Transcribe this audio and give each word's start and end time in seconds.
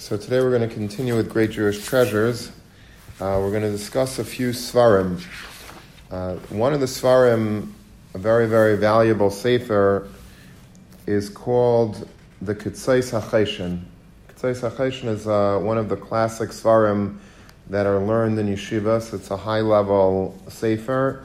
So 0.00 0.16
today 0.16 0.40
we're 0.40 0.56
going 0.56 0.66
to 0.66 0.74
continue 0.74 1.14
with 1.14 1.28
Great 1.28 1.50
Jewish 1.50 1.84
Treasures. 1.84 2.48
Uh, 3.20 3.36
we're 3.38 3.50
going 3.50 3.64
to 3.64 3.70
discuss 3.70 4.18
a 4.18 4.24
few 4.24 4.48
svarim. 4.48 5.22
Uh, 6.10 6.36
one 6.48 6.72
of 6.72 6.80
the 6.80 6.86
svarim, 6.86 7.70
a 8.14 8.18
very, 8.18 8.48
very 8.48 8.78
valuable 8.78 9.28
sefer, 9.28 10.08
is 11.06 11.28
called 11.28 12.08
the 12.40 12.54
Ketzais 12.54 13.12
HaCheshen. 13.12 13.82
Ketzais 14.30 14.70
HaCheshen 14.70 15.08
is 15.08 15.28
uh, 15.28 15.58
one 15.58 15.76
of 15.76 15.90
the 15.90 15.98
classic 15.98 16.48
svarim 16.48 17.18
that 17.68 17.84
are 17.84 18.00
learned 18.00 18.38
in 18.38 18.46
yeshivas. 18.46 19.12
It's 19.12 19.30
a 19.30 19.36
high-level 19.36 20.34
sefer, 20.48 21.24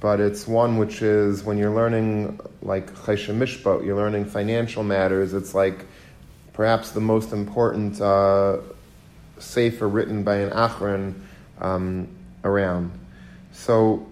but 0.00 0.18
it's 0.18 0.48
one 0.48 0.78
which 0.78 1.00
is, 1.00 1.44
when 1.44 1.58
you're 1.58 1.74
learning 1.74 2.40
like 2.60 2.92
Cheshem 2.92 3.38
Mishpat, 3.38 3.86
you're 3.86 3.94
learning 3.94 4.24
financial 4.24 4.82
matters, 4.82 5.32
it's 5.32 5.54
like 5.54 5.86
perhaps 6.56 6.90
the 6.92 7.00
most 7.00 7.32
important 7.32 8.00
uh, 8.00 8.56
sefer 9.38 9.86
written 9.86 10.24
by 10.24 10.36
an 10.36 10.50
Achron 10.50 11.14
um, 11.60 12.08
around. 12.44 12.90
So 13.52 14.06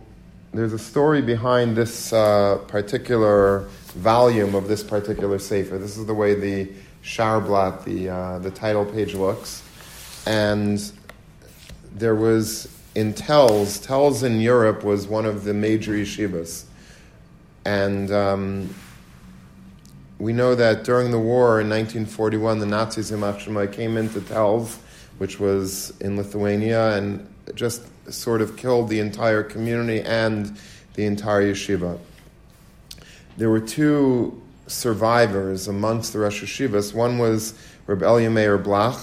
there's 0.53 0.75
a 0.75 0.79
story 0.79 1.23
behind 1.23 1.75
this 1.75 2.13
uh, 2.13 2.59
particular 2.69 3.61
volume 3.95 4.55
of 4.55 4.69
this 4.69 4.85
particular 4.85 5.39
sefer. 5.39 5.79
This 5.79 5.97
is 5.97 6.05
the 6.05 6.13
way 6.13 6.35
the 6.35 6.71
Sharblat, 7.03 7.85
the 7.85 8.11
uh, 8.11 8.39
the 8.41 8.51
title 8.51 8.85
page 8.85 9.15
looks, 9.15 9.63
and 10.27 10.93
there 11.95 12.15
was 12.15 12.69
in 12.95 13.15
Telz. 13.15 13.85
Telz 13.87 14.23
in 14.23 14.41
Europe 14.41 14.85
was 14.85 15.07
one 15.07 15.25
of 15.25 15.45
the 15.45 15.55
major 15.55 15.93
yeshivas, 15.93 16.65
and 17.65 18.11
um, 18.11 18.75
we 20.19 20.33
know 20.33 20.55
that 20.55 20.85
during 20.85 21.11
the 21.11 21.19
war 21.19 21.61
in 21.61 21.69
1941, 21.69 22.59
the 22.61 22.67
Nazis 22.67 23.11
in 23.11 23.21
came 23.73 23.97
into 23.97 24.21
Telz, 24.21 24.77
which 25.19 25.41
was 25.41 25.93
in 26.01 26.17
Lithuania, 26.17 26.97
and 26.97 27.27
just 27.55 27.83
sort 28.13 28.41
of 28.41 28.57
killed 28.57 28.89
the 28.89 29.01
entire 29.01 29.43
community 29.43 30.01
and 30.03 30.57
the 30.95 31.05
entire 31.05 31.53
yeshiva. 31.53 31.99
There 33.37 33.51
were 33.51 33.61
two 33.61 34.41
survivors 34.67 35.69
amongst 35.69 36.13
the 36.13 36.21
Rosh 36.21 36.43
Yeshivas. 36.43 36.95
One 36.95 37.19
was 37.19 37.55
Reb 37.87 38.03
Elia 38.03 38.31
Meir 38.31 38.59
Bloch, 38.59 39.01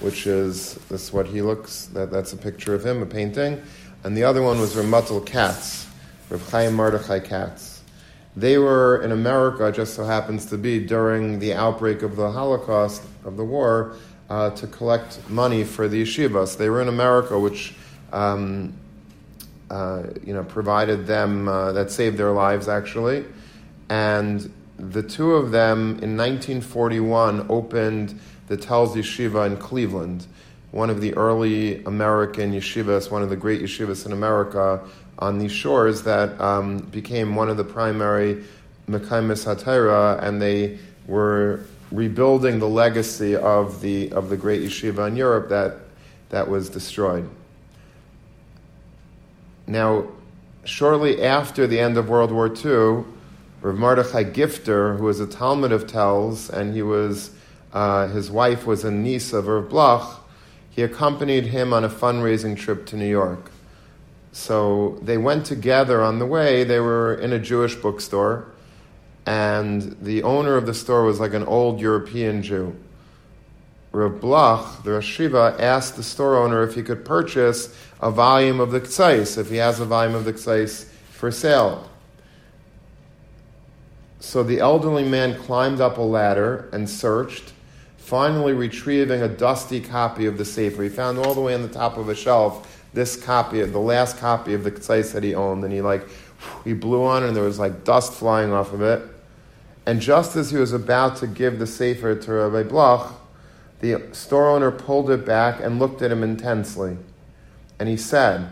which 0.00 0.26
is 0.26 0.74
this 0.88 1.04
is 1.04 1.12
what 1.12 1.26
he 1.26 1.42
looks. 1.42 1.86
That, 1.86 2.10
that's 2.10 2.32
a 2.32 2.36
picture 2.36 2.74
of 2.74 2.86
him, 2.86 3.02
a 3.02 3.06
painting, 3.06 3.60
and 4.04 4.16
the 4.16 4.24
other 4.24 4.42
one 4.42 4.60
was 4.60 4.76
Reb 4.76 4.86
Mottel 4.86 5.24
Katz, 5.24 5.86
Reb 6.30 6.40
Chaim 6.48 6.74
Mordechai 6.74 7.20
Katz. 7.20 7.75
They 8.36 8.58
were 8.58 9.02
in 9.02 9.12
America, 9.12 9.72
just 9.72 9.94
so 9.94 10.04
happens 10.04 10.46
to 10.46 10.58
be, 10.58 10.78
during 10.78 11.38
the 11.38 11.54
outbreak 11.54 12.02
of 12.02 12.16
the 12.16 12.30
Holocaust, 12.30 13.02
of 13.24 13.36
the 13.36 13.44
war, 13.44 13.96
uh, 14.28 14.50
to 14.50 14.66
collect 14.66 15.28
money 15.30 15.64
for 15.64 15.88
the 15.88 16.02
yeshivas. 16.02 16.58
They 16.58 16.68
were 16.68 16.82
in 16.82 16.88
America, 16.88 17.38
which 17.38 17.74
um, 18.12 18.74
uh, 19.70 20.04
you 20.24 20.32
know, 20.32 20.44
provided 20.44 21.06
them, 21.06 21.48
uh, 21.48 21.72
that 21.72 21.90
saved 21.90 22.16
their 22.16 22.32
lives 22.32 22.68
actually. 22.68 23.24
And 23.88 24.52
the 24.76 25.02
two 25.02 25.32
of 25.32 25.50
them 25.50 25.98
in 26.02 26.16
1941 26.16 27.46
opened 27.48 28.18
the 28.48 28.56
Telz 28.56 28.94
Yeshiva 28.94 29.46
in 29.46 29.56
Cleveland, 29.56 30.26
one 30.70 30.90
of 30.90 31.00
the 31.00 31.14
early 31.14 31.82
American 31.84 32.52
yeshivas, 32.52 33.10
one 33.10 33.22
of 33.22 33.30
the 33.30 33.36
great 33.36 33.62
yeshivas 33.62 34.06
in 34.06 34.12
America, 34.12 34.80
on 35.18 35.38
these 35.38 35.52
shores 35.52 36.02
that 36.02 36.38
um, 36.40 36.78
became 36.78 37.34
one 37.34 37.48
of 37.48 37.56
the 37.56 37.64
primary 37.64 38.44
Mekaimis 38.88 39.44
Hatera, 39.44 40.22
and 40.22 40.40
they 40.40 40.78
were 41.06 41.60
rebuilding 41.90 42.58
the 42.58 42.68
legacy 42.68 43.36
of 43.36 43.80
the, 43.80 44.10
of 44.12 44.28
the 44.28 44.36
great 44.36 44.62
yeshiva 44.62 45.08
in 45.08 45.16
Europe 45.16 45.48
that, 45.48 45.76
that 46.30 46.48
was 46.48 46.68
destroyed. 46.68 47.28
Now, 49.66 50.08
shortly 50.64 51.22
after 51.22 51.66
the 51.66 51.80
end 51.80 51.96
of 51.96 52.08
World 52.08 52.30
War 52.30 52.48
II, 52.48 53.04
Rav 53.62 53.76
Mordechai 53.76 54.24
Gifter, 54.24 54.96
who 54.98 55.04
was 55.04 55.18
a 55.18 55.26
Talmud 55.26 55.72
of 55.72 55.86
Telz, 55.86 56.50
and 56.50 56.74
he 56.74 56.82
was, 56.82 57.30
uh, 57.72 58.08
his 58.08 58.30
wife 58.30 58.66
was 58.66 58.84
a 58.84 58.90
niece 58.90 59.32
of 59.32 59.46
Rav 59.46 59.68
Bloch, 59.68 60.22
he 60.70 60.82
accompanied 60.82 61.46
him 61.46 61.72
on 61.72 61.84
a 61.84 61.88
fundraising 61.88 62.56
trip 62.56 62.86
to 62.86 62.96
New 62.96 63.08
York. 63.08 63.50
So 64.36 64.98
they 65.00 65.16
went 65.16 65.46
together 65.46 66.02
on 66.02 66.18
the 66.18 66.26
way. 66.26 66.62
They 66.62 66.78
were 66.78 67.14
in 67.14 67.32
a 67.32 67.38
Jewish 67.38 67.74
bookstore, 67.74 68.46
and 69.24 69.96
the 70.02 70.24
owner 70.24 70.56
of 70.56 70.66
the 70.66 70.74
store 70.74 71.04
was 71.04 71.18
like 71.18 71.32
an 71.32 71.44
old 71.44 71.80
European 71.80 72.42
Jew. 72.42 72.76
Rav 73.92 74.20
Bloch, 74.20 74.82
the 74.84 74.92
Rosh 74.92 75.18
asked 75.20 75.96
the 75.96 76.02
store 76.02 76.36
owner 76.36 76.62
if 76.62 76.74
he 76.74 76.82
could 76.82 77.02
purchase 77.02 77.74
a 78.02 78.10
volume 78.10 78.60
of 78.60 78.72
the 78.72 78.80
Ketzais, 78.82 79.38
if 79.38 79.48
he 79.48 79.56
has 79.56 79.80
a 79.80 79.86
volume 79.86 80.14
of 80.14 80.26
the 80.26 80.34
Ketzais 80.34 80.84
for 81.12 81.30
sale. 81.30 81.88
So 84.20 84.42
the 84.42 84.60
elderly 84.60 85.08
man 85.08 85.40
climbed 85.44 85.80
up 85.80 85.96
a 85.96 86.02
ladder 86.02 86.68
and 86.74 86.90
searched, 86.90 87.54
finally 87.96 88.52
retrieving 88.52 89.22
a 89.22 89.28
dusty 89.28 89.80
copy 89.80 90.26
of 90.26 90.36
the 90.36 90.44
Sefer. 90.44 90.82
He 90.82 90.90
found 90.90 91.18
all 91.18 91.34
the 91.34 91.40
way 91.40 91.54
on 91.54 91.62
the 91.62 91.68
top 91.68 91.96
of 91.96 92.10
a 92.10 92.14
shelf 92.14 92.75
this 92.96 93.14
copy, 93.14 93.62
the 93.62 93.78
last 93.78 94.16
copy 94.16 94.54
of 94.54 94.64
the 94.64 94.72
Ketzais 94.72 95.12
that 95.12 95.22
he 95.22 95.34
owned, 95.34 95.62
and 95.62 95.72
he 95.72 95.82
like 95.82 96.08
he 96.64 96.72
blew 96.72 97.04
on 97.04 97.22
it 97.22 97.28
and 97.28 97.36
there 97.36 97.44
was 97.44 97.58
like 97.58 97.84
dust 97.84 98.14
flying 98.14 98.52
off 98.52 98.72
of 98.72 98.80
it. 98.80 99.02
And 99.84 100.00
just 100.00 100.34
as 100.34 100.50
he 100.50 100.56
was 100.56 100.72
about 100.72 101.16
to 101.18 101.26
give 101.26 101.58
the 101.58 101.66
Sefer 101.66 102.16
to 102.16 102.32
Rabbi 102.32 102.64
Bloch, 102.64 103.12
the 103.80 104.02
store 104.12 104.48
owner 104.48 104.70
pulled 104.70 105.10
it 105.10 105.26
back 105.26 105.60
and 105.60 105.78
looked 105.78 106.00
at 106.00 106.10
him 106.10 106.22
intensely. 106.22 106.96
And 107.78 107.86
he 107.88 107.98
said, 107.98 108.50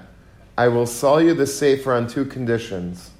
I 0.59 0.69
will 0.69 0.87
sell 0.87 1.23
you 1.23 1.33
the 1.33 1.47
Sefer 1.47 1.95
on 1.95 2.07
two 2.07 2.27
conditions. 2.27 3.11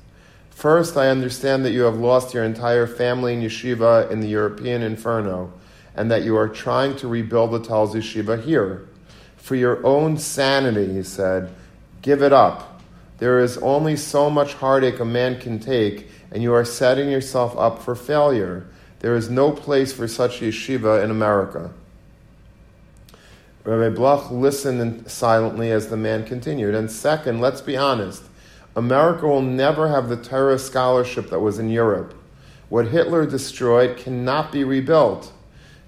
First, 0.51 0.97
I 0.97 1.09
understand 1.09 1.65
that 1.65 1.73
you 1.73 1.83
have 1.83 1.97
lost 1.97 2.35
your 2.35 2.45
entire 2.45 2.87
family 2.87 3.33
in 3.33 3.41
yeshiva 3.41 4.11
in 4.11 4.21
the 4.21 4.29
European 4.29 4.83
inferno, 4.83 5.53
and 5.97 6.11
that 6.11 6.23
you 6.23 6.37
are 6.37 6.49
trying 6.49 6.95
to 6.97 7.09
rebuild 7.09 7.51
the 7.53 7.61
Telz 7.61 7.95
yeshiva 7.95 8.41
here. 8.41 8.87
For 9.45 9.57
your 9.57 9.85
own 9.85 10.17
sanity, 10.17 10.91
he 10.91 11.03
said, 11.03 11.55
give 12.01 12.23
it 12.23 12.33
up. 12.33 12.81
There 13.19 13.41
is 13.41 13.59
only 13.59 13.95
so 13.95 14.31
much 14.31 14.55
heartache 14.55 15.01
a 15.01 15.05
man 15.05 15.39
can 15.39 15.59
take, 15.59 16.09
and 16.31 16.43
you 16.43 16.55
are 16.55 16.65
setting 16.65 17.11
yourself 17.11 17.55
up 17.59 17.83
for 17.83 17.95
failure. 17.95 18.67
There 19.01 19.15
is 19.15 19.29
no 19.29 19.53
place 19.53 19.93
for 19.93 20.09
such 20.09 20.41
yeshiva 20.41 21.05
in 21.05 21.11
America. 21.11 21.75
Rabbi 23.65 23.95
Bloch 23.95 24.31
listened 24.31 25.11
silently 25.11 25.71
as 25.71 25.89
the 25.89 25.99
man 25.99 26.25
continued. 26.25 26.75
And 26.75 26.91
second, 26.91 27.43
let's 27.43 27.61
be 27.61 27.77
honest 27.77 28.23
America 28.75 29.27
will 29.27 29.43
never 29.43 29.89
have 29.89 30.09
the 30.09 30.17
Torah 30.17 30.59
scholarship 30.59 31.29
that 31.29 31.41
was 31.41 31.59
in 31.59 31.69
Europe. 31.69 32.15
What 32.71 32.89
Hitler 32.89 33.27
destroyed 33.27 33.99
cannot 33.99 34.53
be 34.53 34.65
rebuilt. 34.65 35.35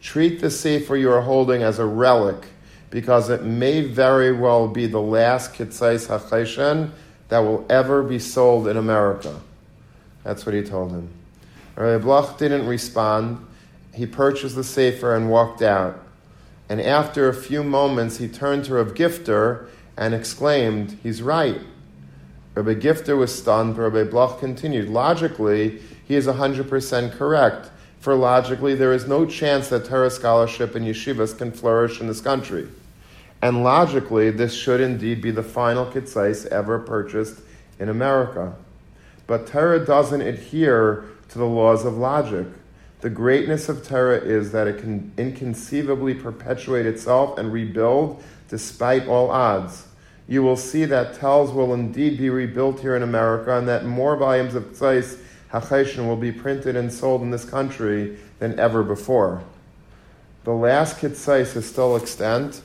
Treat 0.02 0.42
the 0.42 0.50
sefer 0.50 0.94
you 0.94 1.10
are 1.10 1.22
holding 1.22 1.62
as 1.62 1.78
a 1.78 1.86
relic 1.86 2.48
because 2.96 3.28
it 3.28 3.44
may 3.44 3.82
very 3.82 4.32
well 4.32 4.66
be 4.66 4.86
the 4.86 4.98
last 4.98 5.52
Ketzais 5.52 6.06
HaCheshen 6.08 6.90
that 7.28 7.40
will 7.40 7.66
ever 7.68 8.02
be 8.02 8.18
sold 8.18 8.66
in 8.66 8.78
America. 8.78 9.38
That's 10.24 10.46
what 10.46 10.54
he 10.54 10.62
told 10.62 10.92
him. 10.92 11.10
Rabbi 11.76 12.02
Bloch 12.02 12.38
didn't 12.38 12.66
respond. 12.66 13.46
He 13.92 14.06
purchased 14.06 14.54
the 14.54 14.64
Sefer 14.64 15.14
and 15.14 15.28
walked 15.28 15.60
out. 15.60 16.02
And 16.70 16.80
after 16.80 17.28
a 17.28 17.34
few 17.34 17.62
moments, 17.62 18.16
he 18.16 18.28
turned 18.28 18.64
to 18.64 18.72
Rabbi 18.72 18.92
Gifter 18.92 19.68
and 19.98 20.14
exclaimed, 20.14 20.98
He's 21.02 21.20
right. 21.20 21.60
Rabbi 22.54 22.76
Gifter 22.76 23.18
was 23.18 23.38
stunned, 23.38 23.76
but 23.76 23.90
Rabbi 23.90 24.10
Bloch 24.10 24.40
continued, 24.40 24.88
Logically, 24.88 25.82
he 26.08 26.14
is 26.14 26.26
100% 26.26 27.12
correct. 27.12 27.70
For 28.00 28.14
logically, 28.14 28.74
there 28.74 28.94
is 28.94 29.06
no 29.06 29.26
chance 29.26 29.68
that 29.68 29.84
Torah 29.84 30.10
scholarship 30.10 30.74
and 30.74 30.86
yeshivas 30.86 31.36
can 31.36 31.52
flourish 31.52 32.00
in 32.00 32.06
this 32.06 32.22
country. 32.22 32.68
And 33.42 33.62
logically, 33.62 34.30
this 34.30 34.54
should 34.54 34.80
indeed 34.80 35.20
be 35.20 35.30
the 35.30 35.42
final 35.42 35.86
Ketzais 35.86 36.46
ever 36.46 36.78
purchased 36.78 37.40
in 37.78 37.88
America. 37.88 38.54
But 39.26 39.46
Torah 39.46 39.84
doesn't 39.84 40.22
adhere 40.22 41.04
to 41.28 41.38
the 41.38 41.46
laws 41.46 41.84
of 41.84 41.96
logic. 41.96 42.46
The 43.00 43.10
greatness 43.10 43.68
of 43.68 43.86
Torah 43.86 44.18
is 44.18 44.52
that 44.52 44.66
it 44.66 44.78
can 44.78 45.12
inconceivably 45.18 46.14
perpetuate 46.14 46.86
itself 46.86 47.38
and 47.38 47.52
rebuild 47.52 48.22
despite 48.48 49.06
all 49.06 49.30
odds. 49.30 49.86
You 50.28 50.42
will 50.42 50.56
see 50.56 50.84
that 50.86 51.14
Telz 51.14 51.54
will 51.54 51.74
indeed 51.74 52.18
be 52.18 52.30
rebuilt 52.30 52.80
here 52.80 52.96
in 52.96 53.02
America 53.02 53.56
and 53.56 53.68
that 53.68 53.84
more 53.84 54.16
volumes 54.16 54.54
of 54.54 54.64
Tzais 54.72 55.18
HaCheshen 55.52 56.06
will 56.06 56.16
be 56.16 56.32
printed 56.32 56.74
and 56.74 56.92
sold 56.92 57.22
in 57.22 57.30
this 57.30 57.44
country 57.44 58.16
than 58.38 58.58
ever 58.58 58.82
before. 58.82 59.42
The 60.44 60.52
last 60.52 60.98
Ketzais 60.98 61.56
is 61.56 61.68
still 61.68 61.96
extant, 61.96 62.60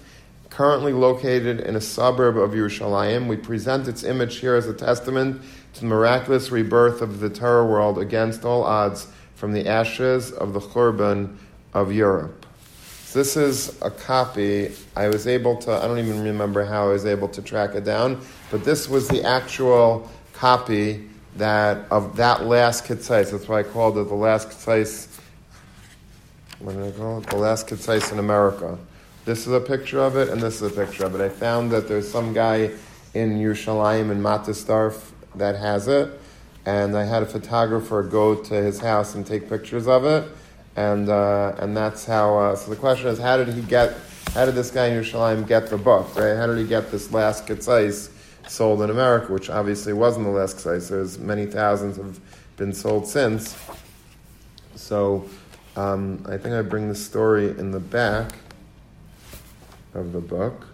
currently 0.52 0.92
located 0.92 1.62
in 1.62 1.76
a 1.76 1.82
suburb 1.82 2.38
of 2.38 2.52
Yerushalayim. 2.52 3.28
We 3.28 3.38
present 3.38 3.88
its 3.88 4.04
image 4.04 4.38
here 4.38 4.56
as 4.56 4.68
a 4.68 4.74
testament 4.74 5.42
to 5.74 5.80
the 5.80 5.88
miraculous 5.88 6.52
rebirth 6.52 7.02
of 7.02 7.20
the 7.20 7.30
Torah 7.30 7.66
world 7.66 7.98
against 7.98 8.46
all 8.46 8.64
odds 8.64 9.08
from 9.36 9.54
the 9.54 9.68
ashes 9.68 10.32
of 10.34 10.54
the 10.54 10.60
Churban 10.60 11.36
of 11.74 11.92
Europe. 11.92 12.46
So 13.06 13.20
this 13.20 13.38
is 13.38 13.82
a 13.82 13.90
copy. 13.90 14.72
I 14.96 15.08
was 15.08 15.26
able 15.26 15.56
to, 15.58 15.72
I 15.72 15.88
don't 15.88 16.00
even 16.00 16.22
remember 16.22 16.66
how 16.66 16.90
I 16.90 16.92
was 16.92 17.06
able 17.06 17.30
to 17.30 17.42
track 17.42 17.74
it 17.74 17.86
down, 17.86 18.22
but 18.52 18.64
this 18.64 18.90
was 18.90 19.08
the 19.08 19.24
actual 19.24 20.10
copy 20.34 21.10
that 21.38 21.90
of 21.92 22.18
that 22.18 22.46
last 22.46 22.86
Ketzais. 22.86 23.32
That's 23.32 23.48
why 23.48 23.60
I 23.60 23.64
called 23.64 23.98
it 23.98 24.10
the 24.10 24.16
last 24.16 24.50
Ketzais. 24.50 25.08
What 26.60 26.76
did 26.76 26.94
I 26.94 26.98
call 26.98 27.20
it? 27.20 27.28
The 27.28 27.38
last 27.38 27.68
Ketzais 27.68 28.12
in 28.12 28.20
America. 28.20 28.78
This 29.24 29.46
is 29.46 29.54
a 29.54 29.60
picture 29.60 30.00
of 30.00 30.18
it, 30.18 30.30
and 30.30 30.42
this 30.42 30.64
is 30.64 30.76
a 30.76 30.86
picture 30.86 31.06
of 31.06 31.14
it. 31.14 31.22
I 31.22 31.30
found 31.30 31.70
that 31.72 31.88
there's 31.88 32.10
some 32.10 32.34
guy 32.34 32.72
in 33.14 33.38
Yerushalayim 33.38 34.10
in 34.10 34.20
Mattersdorf 34.20 35.12
that 35.36 35.56
has 35.56 35.88
it, 35.88 36.20
and 36.66 36.98
I 36.98 37.06
had 37.06 37.22
a 37.22 37.28
photographer 37.28 38.02
go 38.02 38.34
to 38.34 38.54
his 38.56 38.80
house 38.80 39.14
and 39.14 39.26
take 39.26 39.48
pictures 39.48 39.88
of 39.88 40.06
it, 40.06 40.28
and 40.76 41.08
uh, 41.08 41.54
and 41.60 41.78
that's 41.78 42.04
how. 42.04 42.36
Uh, 42.36 42.56
so 42.56 42.72
the 42.72 42.76
question 42.76 43.10
is, 43.10 43.20
how 43.20 43.38
did 43.38 43.50
he 43.50 43.62
get? 43.62 43.96
How 44.34 44.46
did 44.46 44.56
this 44.56 44.72
guy 44.72 44.88
in 44.88 45.00
Yerushalayim 45.00 45.48
get 45.48 45.70
the 45.70 45.78
book? 45.78 46.16
Right? 46.16 46.36
How 46.36 46.48
did 46.48 46.58
he 46.58 46.66
get 46.66 46.90
this 46.90 47.12
last 47.12 47.46
Ketzais 47.46 48.10
sold 48.48 48.82
in 48.82 48.90
America, 48.90 49.32
which 49.32 49.52
obviously 49.52 49.94
wasn't 49.94 50.26
the 50.26 50.32
last 50.32 50.58
Ketzais? 50.58 50.90
There's 50.90 51.20
many 51.20 51.46
thousands 51.46 51.98
have 51.98 52.20
been 52.58 52.74
sold 52.74 53.06
since. 53.06 53.56
So 54.74 55.30
um, 55.76 56.26
I 56.28 56.38
think 56.38 56.56
I 56.56 56.64
bring 56.64 56.90
the 56.90 56.96
story 56.96 57.50
in 57.50 57.70
the 57.70 57.80
back 57.80 58.32
of 59.94 60.14
the 60.14 60.22
book. 60.22 60.66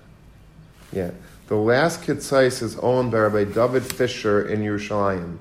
Yeah. 0.92 1.12
The 1.48 1.56
last 1.56 2.02
Ketzais 2.02 2.62
is 2.62 2.78
owned 2.80 3.12
by 3.12 3.20
Rabbi 3.20 3.46
David 3.46 3.86
Fisher 3.86 4.48
in 4.48 4.62
Yerushalayim. 4.62 5.38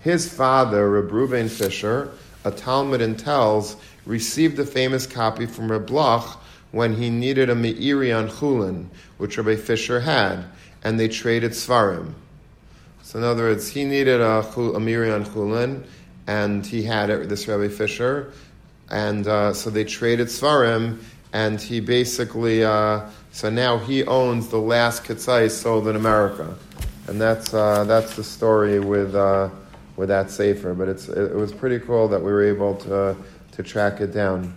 His 0.00 0.32
father, 0.32 0.88
Reb 0.88 1.10
Ruben 1.10 1.48
Fisher, 1.48 2.10
a 2.44 2.50
Talmud 2.50 3.00
and 3.00 3.16
Telz, 3.16 3.76
received 4.06 4.58
a 4.58 4.64
famous 4.64 5.06
copy 5.06 5.46
from 5.46 5.70
Reb 5.70 5.86
Bloch 5.86 6.40
when 6.70 6.94
he 6.94 7.10
needed 7.10 7.50
a 7.50 7.54
Meiri 7.54 8.16
on 8.16 8.28
Chulin, 8.28 8.86
which 9.16 9.36
Rabbi 9.36 9.56
Fisher 9.56 10.00
had, 10.00 10.44
and 10.84 10.98
they 10.98 11.08
traded 11.08 11.52
Svarim. 11.52 12.12
So 13.02 13.18
in 13.18 13.24
other 13.24 13.44
words, 13.44 13.68
he 13.68 13.84
needed 13.84 14.20
a, 14.20 14.38
a 14.38 14.42
Meiri 14.80 15.12
on 15.12 15.24
Chulin, 15.24 15.82
and 16.26 16.64
he 16.64 16.82
had 16.82 17.10
it, 17.10 17.28
this 17.28 17.48
Rabbi 17.48 17.68
Fisher, 17.68 18.32
and 18.90 19.26
uh, 19.26 19.52
so 19.54 19.70
they 19.70 19.84
traded 19.84 20.28
Svarim, 20.28 20.98
and 21.32 21.60
he 21.60 21.80
basically, 21.80 22.64
uh, 22.64 23.08
so 23.32 23.50
now 23.50 23.78
he 23.78 24.04
owns 24.04 24.48
the 24.48 24.58
last 24.58 25.04
Ketzai 25.04 25.50
sold 25.50 25.88
in 25.88 25.96
America. 25.96 26.54
And 27.06 27.20
that's, 27.20 27.54
uh, 27.54 27.84
that's 27.84 28.16
the 28.16 28.24
story 28.24 28.80
with, 28.80 29.14
uh, 29.14 29.48
with 29.96 30.08
that 30.08 30.30
sefer. 30.30 30.74
But 30.74 30.88
it's, 30.88 31.08
it, 31.08 31.32
it, 31.32 31.34
was 31.34 31.52
pretty 31.52 31.78
cool 31.78 32.08
that 32.08 32.18
we 32.18 32.30
were 32.30 32.44
able 32.44 32.76
to, 32.76 33.16
to 33.52 33.62
track 33.62 34.00
it 34.00 34.12
down. 34.12 34.54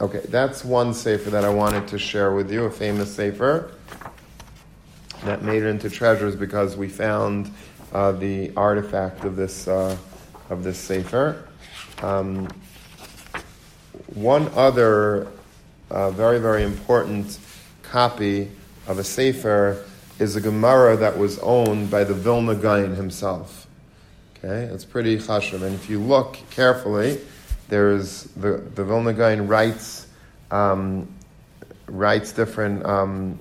Okay, 0.00 0.20
that's 0.28 0.64
one 0.64 0.92
sefer 0.92 1.30
that 1.30 1.44
I 1.44 1.48
wanted 1.48 1.88
to 1.88 1.98
share 1.98 2.34
with 2.34 2.52
you, 2.52 2.64
a 2.64 2.70
famous 2.70 3.14
sefer 3.14 3.72
that 5.24 5.42
made 5.42 5.62
it 5.62 5.66
into 5.66 5.90
treasures 5.90 6.36
because 6.36 6.76
we 6.76 6.88
found 6.88 7.50
uh, 7.92 8.12
the 8.12 8.52
artifact 8.56 9.24
of 9.24 9.36
this, 9.36 9.66
uh, 9.68 9.96
of 10.50 10.62
this 10.62 10.78
Sefer. 10.78 11.48
Um, 12.02 12.48
one 14.14 14.48
other 14.54 15.26
uh, 15.90 16.10
very, 16.10 16.38
very 16.38 16.62
important 16.62 17.38
copy 17.82 18.50
of 18.86 18.98
a 18.98 19.04
Sefer 19.04 19.84
is 20.18 20.36
a 20.36 20.40
Gemara 20.40 20.96
that 20.96 21.18
was 21.18 21.38
owned 21.40 21.90
by 21.90 22.04
the 22.04 22.14
Vilna 22.14 22.54
Gaon 22.54 22.94
himself. 22.94 23.66
Okay, 24.38 24.72
it's 24.72 24.84
pretty 24.84 25.18
chashuv. 25.18 25.62
And 25.62 25.74
if 25.74 25.90
you 25.90 26.00
look 26.00 26.38
carefully, 26.50 27.20
there's 27.68 28.24
the, 28.36 28.58
the 28.74 28.84
Vilna 28.84 29.12
Gaon 29.12 29.46
writes, 29.46 30.06
um, 30.50 31.08
writes 31.86 32.32
different, 32.32 32.84
um, 32.84 33.38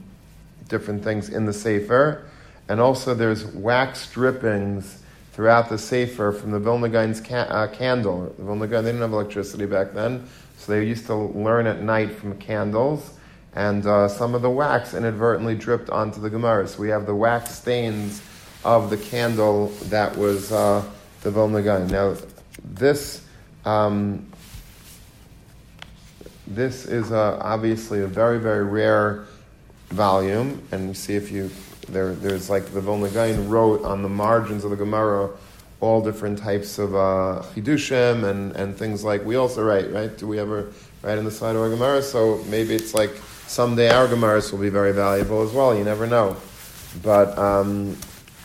different 0.68 1.03
things 1.03 1.29
in 1.29 1.45
the 1.45 1.53
Sefer. 1.53 2.25
And 2.68 2.79
also 2.79 3.13
there's 3.13 3.45
wax 3.45 4.11
drippings 4.11 5.03
throughout 5.33 5.69
the 5.69 5.77
Sefer 5.77 6.31
from 6.31 6.51
the 6.51 6.59
Vilna 6.59 6.89
Gaon's 6.89 7.21
ca- 7.21 7.35
uh, 7.35 7.68
candle. 7.68 8.33
The 8.38 8.44
Vilna 8.44 8.68
Gaon, 8.68 8.83
they 8.83 8.91
didn't 8.91 9.01
have 9.01 9.13
electricity 9.13 9.65
back 9.65 9.94
then, 9.94 10.27
so 10.65 10.71
they 10.71 10.83
used 10.83 11.06
to 11.06 11.15
learn 11.15 11.67
at 11.67 11.83
night 11.83 12.12
from 12.12 12.35
candles, 12.39 13.13
and 13.53 13.85
uh, 13.85 14.07
some 14.07 14.33
of 14.33 14.41
the 14.41 14.50
wax 14.50 14.95
inadvertently 14.95 15.53
dripped 15.53 15.91
onto 15.91 16.19
the 16.19 16.29
Gemara. 16.29 16.67
So 16.67 16.81
we 16.81 16.89
have 16.89 17.06
the 17.06 17.13
wax 17.13 17.53
stains 17.53 18.23
of 18.63 18.89
the 18.89 18.97
candle 18.97 19.67
that 19.89 20.17
was 20.17 20.51
uh, 20.51 20.83
the 21.21 21.29
Vilna 21.29 21.62
Gaon. 21.62 21.88
Now, 21.88 22.15
this 22.63 23.27
um, 23.63 24.25
this 26.47 26.85
is 26.85 27.11
uh, 27.11 27.38
obviously 27.41 28.01
a 28.01 28.07
very 28.07 28.39
very 28.39 28.63
rare 28.63 29.25
volume, 29.89 30.63
and 30.71 30.88
you 30.88 30.94
see 30.95 31.13
if 31.13 31.31
you 31.31 31.51
there 31.89 32.15
there's 32.15 32.50
like 32.50 32.65
the 32.73 32.81
Vilna 32.81 33.09
Gaon 33.09 33.50
wrote 33.50 33.83
on 33.83 34.01
the 34.01 34.09
margins 34.09 34.63
of 34.63 34.71
the 34.71 34.77
Gemara 34.77 35.29
all 35.81 36.01
different 36.01 36.39
types 36.39 36.80
of 36.80 36.95
uh, 36.95 37.44
chidushim 37.54 38.24
and, 38.24 38.56
and 38.56 38.77
things 38.77 39.04
like 39.04 39.24
we 39.25 39.36
also 39.36 39.63
write, 39.63 39.92
right? 39.92 40.18
Do 40.18 40.27
we 40.27 40.39
ever 40.39 40.72
write 41.01 41.18
on 41.18 41.25
the 41.25 41.31
side 41.31 41.56
of 41.56 41.62
our 41.62 41.69
Gemara? 41.69 42.01
So 42.01 42.44
maybe 42.50 42.75
it's 42.75 42.94
like 42.94 43.12
someday 43.48 43.89
our 43.89 44.07
Gemaras 44.07 44.51
will 44.51 44.60
be 44.60 44.69
very 44.69 44.94
valuable 44.94 45.44
as 45.44 45.51
well. 45.51 45.77
You 45.77 45.83
never 45.83 46.07
know. 46.07 46.38
But 47.04 47.38
um, 47.38 47.98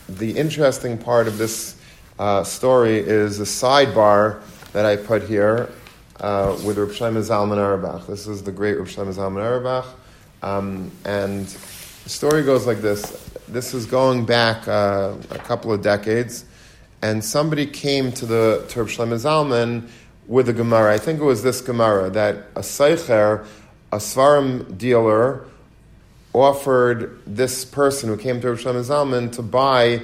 the 0.09 0.37
interesting 0.37 0.97
part 0.97 1.27
of 1.27 1.37
this 1.37 1.77
uh, 2.19 2.43
story 2.43 2.97
is 2.97 3.39
a 3.39 3.43
sidebar 3.43 4.41
that 4.73 4.85
I 4.85 4.97
put 4.97 5.23
here 5.23 5.69
uh, 6.19 6.57
with 6.65 6.77
Rav 6.77 6.89
Shlomo 6.89 7.19
Zalman 7.19 7.57
Auerbach. 7.57 8.07
This 8.07 8.27
is 8.27 8.43
the 8.43 8.51
great 8.51 8.77
Rav 8.77 8.87
Shlomo 8.87 9.13
Zalman 9.13 9.41
Auerbach. 9.41 9.87
Um, 10.43 10.91
and 11.05 11.47
the 11.47 12.09
story 12.09 12.43
goes 12.43 12.67
like 12.67 12.79
this. 12.79 13.29
This 13.47 13.73
is 13.73 13.85
going 13.85 14.25
back 14.25 14.67
uh, 14.67 15.13
a 15.29 15.37
couple 15.37 15.71
of 15.71 15.81
decades 15.81 16.45
and 17.01 17.23
somebody 17.23 17.65
came 17.65 18.11
to 18.13 18.25
the 18.25 18.65
to 18.69 18.83
Reb 18.83 18.89
Shlomo 18.89 19.15
Zalman 19.15 19.89
with 20.27 20.49
a 20.49 20.53
Gemara. 20.53 20.93
I 20.93 20.97
think 20.97 21.19
it 21.19 21.23
was 21.23 21.43
this 21.43 21.61
Gemara 21.61 22.09
that 22.11 22.35
a 22.55 22.61
Seicher, 22.61 23.45
a 23.91 23.97
Svarim 23.97 24.77
dealer, 24.77 25.45
offered 26.33 27.21
this 27.25 27.65
person 27.65 28.09
who 28.09 28.17
came 28.17 28.39
to 28.41 28.49
Reb 28.49 28.59
Shlomo 28.59 28.83
Zalman 28.83 29.31
to 29.33 29.41
buy 29.41 30.01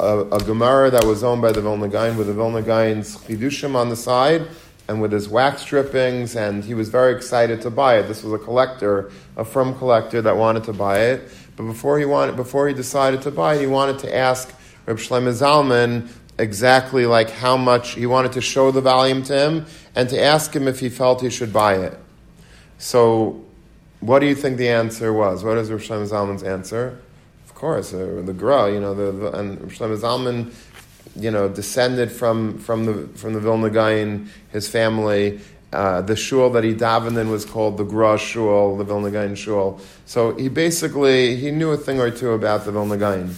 a, 0.00 0.20
a 0.20 0.38
Gemara 0.40 0.90
that 0.90 1.04
was 1.04 1.22
owned 1.22 1.40
by 1.40 1.52
the 1.52 1.62
Vilna 1.62 1.88
Gaon 1.88 2.16
with 2.16 2.26
the 2.26 2.34
Vilna 2.34 2.62
Gaon's 2.62 3.16
chidushim 3.18 3.74
on 3.74 3.88
the 3.88 3.96
side 3.96 4.46
and 4.86 5.00
with 5.00 5.12
his 5.12 5.30
wax 5.30 5.64
drippings, 5.64 6.36
and 6.36 6.62
he 6.62 6.74
was 6.74 6.90
very 6.90 7.14
excited 7.16 7.62
to 7.62 7.70
buy 7.70 7.96
it. 7.96 8.02
This 8.02 8.22
was 8.22 8.34
a 8.34 8.44
collector, 8.44 9.10
a 9.36 9.44
firm 9.44 9.74
collector 9.78 10.20
that 10.20 10.36
wanted 10.36 10.64
to 10.64 10.74
buy 10.74 10.98
it. 10.98 11.30
But 11.56 11.64
before 11.64 11.98
he 11.98 12.04
wanted, 12.04 12.36
before 12.36 12.68
he 12.68 12.74
decided 12.74 13.22
to 13.22 13.30
buy 13.30 13.54
it, 13.54 13.60
he 13.60 13.66
wanted 13.66 14.00
to 14.00 14.14
ask 14.14 14.52
Reb 14.84 14.98
Shlomo 14.98 15.32
Zalman 15.32 16.10
exactly 16.38 17.06
like 17.06 17.30
how 17.30 17.56
much 17.56 17.92
he 17.92 18.06
wanted 18.06 18.32
to 18.32 18.40
show 18.40 18.70
the 18.70 18.80
volume 18.80 19.22
to 19.24 19.38
him 19.38 19.66
and 19.94 20.08
to 20.08 20.20
ask 20.20 20.54
him 20.54 20.66
if 20.66 20.80
he 20.80 20.88
felt 20.88 21.20
he 21.20 21.30
should 21.30 21.52
buy 21.52 21.76
it. 21.76 21.98
So, 22.78 23.44
what 24.00 24.18
do 24.18 24.26
you 24.26 24.34
think 24.34 24.58
the 24.58 24.68
answer 24.68 25.12
was? 25.12 25.44
What 25.44 25.56
is 25.58 25.70
Shlomo 25.70 26.06
Zalman's 26.08 26.42
answer? 26.42 26.98
Of 27.44 27.54
course, 27.54 27.94
uh, 27.94 28.22
the 28.24 28.32
Gra, 28.32 28.72
you 28.72 28.80
know, 28.80 28.94
the, 28.94 29.12
the 29.12 29.38
and 29.38 29.58
Shlomo 29.70 29.96
Zalman, 29.96 30.52
you 31.16 31.30
know, 31.30 31.48
descended 31.48 32.10
from 32.10 32.58
from 32.58 32.84
the 32.84 33.08
from 33.16 33.32
the 33.32 33.40
Vilna 33.40 33.70
Gaon, 33.70 34.28
his 34.50 34.68
family. 34.68 35.40
Uh, 35.72 36.00
the 36.02 36.14
shul 36.14 36.50
that 36.50 36.62
he 36.62 36.72
davened 36.72 37.18
in 37.18 37.30
was 37.30 37.44
called 37.44 37.76
the 37.78 37.84
Gra 37.84 38.16
Shul, 38.16 38.76
the 38.76 38.84
Vilna 38.84 39.10
Gaon 39.10 39.34
Shul. 39.34 39.80
So 40.06 40.32
he 40.36 40.48
basically 40.48 41.36
he 41.36 41.50
knew 41.50 41.70
a 41.70 41.76
thing 41.76 41.98
or 41.98 42.10
two 42.10 42.30
about 42.30 42.64
the 42.64 42.72
Vilna 42.72 42.96
Gaon, 42.96 43.34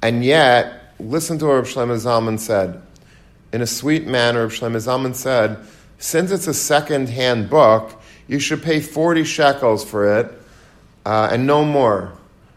and 0.00 0.24
yet 0.24 0.79
listen 1.00 1.38
to 1.38 1.46
what 1.46 1.54
Rav 1.54 1.66
Shlomo 1.66 1.96
Zalman 1.96 2.38
said. 2.38 2.80
In 3.52 3.62
a 3.62 3.66
sweet 3.66 4.06
manner, 4.06 4.42
Rav 4.42 4.52
Shlomo 4.52 4.76
Zalman 4.76 5.14
said, 5.14 5.58
since 5.98 6.30
it's 6.30 6.46
a 6.46 6.54
second-hand 6.54 7.50
book, 7.50 8.00
you 8.26 8.38
should 8.38 8.62
pay 8.62 8.80
40 8.80 9.24
shekels 9.24 9.84
for 9.84 10.18
it 10.18 10.32
uh, 11.04 11.28
and 11.32 11.46
no 11.46 11.64
more. 11.64 12.12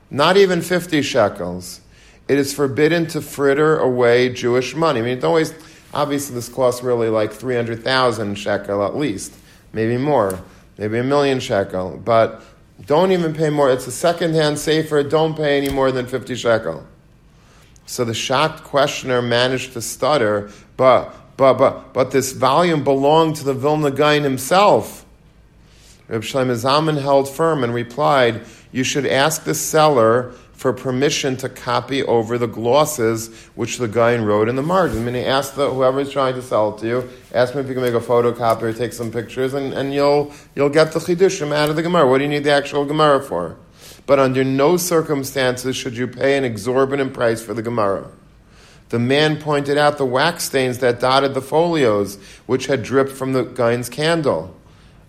Not 0.09 0.37
even 0.37 0.61
50 0.61 1.01
shekels. 1.01 1.81
It 2.27 2.37
is 2.37 2.53
forbidden 2.53 3.07
to 3.07 3.21
fritter 3.21 3.77
away 3.79 4.29
Jewish 4.29 4.75
money. 4.75 4.99
I 4.99 5.03
mean, 5.03 5.17
it 5.17 5.23
always, 5.23 5.53
obviously, 5.93 6.35
this 6.35 6.47
costs 6.47 6.83
really 6.83 7.09
like 7.09 7.33
300,000 7.33 8.35
shekel 8.35 8.85
at 8.85 8.95
least, 8.95 9.33
maybe 9.73 9.97
more, 9.97 10.39
maybe 10.77 10.99
a 10.99 11.03
million 11.03 11.39
shekel. 11.39 11.99
But 12.03 12.41
don't 12.85 13.11
even 13.11 13.33
pay 13.33 13.49
more. 13.49 13.71
It's 13.71 13.87
a 13.87 13.91
second-hand 13.91 14.59
sefer. 14.59 15.03
Don't 15.03 15.35
pay 15.35 15.57
any 15.57 15.69
more 15.69 15.91
than 15.91 16.05
50 16.05 16.35
shekel. 16.35 16.85
So 17.85 18.05
the 18.05 18.13
shocked 18.13 18.63
questioner 18.63 19.21
managed 19.21 19.73
to 19.73 19.81
stutter, 19.81 20.49
but, 20.77 21.13
but, 21.37 21.55
but, 21.55 21.93
but 21.93 22.11
this 22.11 22.31
volume 22.31 22.83
belonged 22.83 23.35
to 23.37 23.43
the 23.43 23.53
Vilna 23.53 23.91
Gaon 23.91 24.23
himself. 24.23 25.05
Reb 26.07 26.21
Shlomo 26.21 26.55
Zalman 26.55 27.01
held 27.01 27.29
firm 27.29 27.63
and 27.63 27.73
replied, 27.73 28.41
You 28.71 28.83
should 28.83 29.05
ask 29.05 29.43
the 29.43 29.53
seller 29.53 30.33
for 30.53 30.71
permission 30.71 31.35
to 31.35 31.49
copy 31.49 32.03
over 32.03 32.37
the 32.37 32.47
glosses 32.47 33.27
which 33.55 33.79
the 33.79 33.87
guy 33.87 34.15
wrote 34.15 34.47
in 34.47 34.55
the 34.55 34.61
margin. 34.61 34.99
I 34.99 35.11
mean, 35.11 35.15
asked 35.25 35.55
the, 35.55 35.69
whoever's 35.69 36.09
trying 36.09 36.35
to 36.35 36.41
sell 36.41 36.73
it 36.73 36.79
to 36.79 36.87
you, 36.87 37.09
ask 37.33 37.53
him 37.53 37.59
if 37.59 37.67
you 37.67 37.73
can 37.73 37.83
make 37.83 37.93
a 37.93 37.99
photocopy 37.99 38.61
or 38.61 38.71
take 38.73 38.93
some 38.93 39.11
pictures, 39.11 39.53
and, 39.53 39.73
and 39.73 39.93
you'll, 39.93 40.31
you'll 40.55 40.69
get 40.69 40.93
the 40.93 40.99
chidushim 40.99 41.53
out 41.53 41.69
of 41.69 41.75
the 41.75 41.81
Gemara. 41.81 42.07
What 42.07 42.19
do 42.19 42.23
you 42.23 42.29
need 42.29 42.45
the 42.45 42.51
actual 42.51 42.85
Gemara 42.85 43.21
for? 43.21 43.57
But 44.05 44.19
under 44.19 44.43
no 44.43 44.77
circumstances 44.77 45.75
should 45.75 45.95
you 45.95 46.07
pay 46.07 46.37
an 46.37 46.43
exorbitant 46.43 47.13
price 47.13 47.41
for 47.41 47.53
the 47.53 47.61
Gemara. 47.61 48.09
The 48.89 48.99
man 48.99 49.41
pointed 49.41 49.77
out 49.77 49.97
the 49.97 50.05
wax 50.05 50.43
stains 50.43 50.79
that 50.79 50.99
dotted 50.99 51.33
the 51.33 51.41
folios, 51.41 52.17
which 52.45 52.67
had 52.67 52.83
dripped 52.83 53.11
from 53.11 53.33
the 53.33 53.43
guy's 53.43 53.89
candle. 53.89 54.55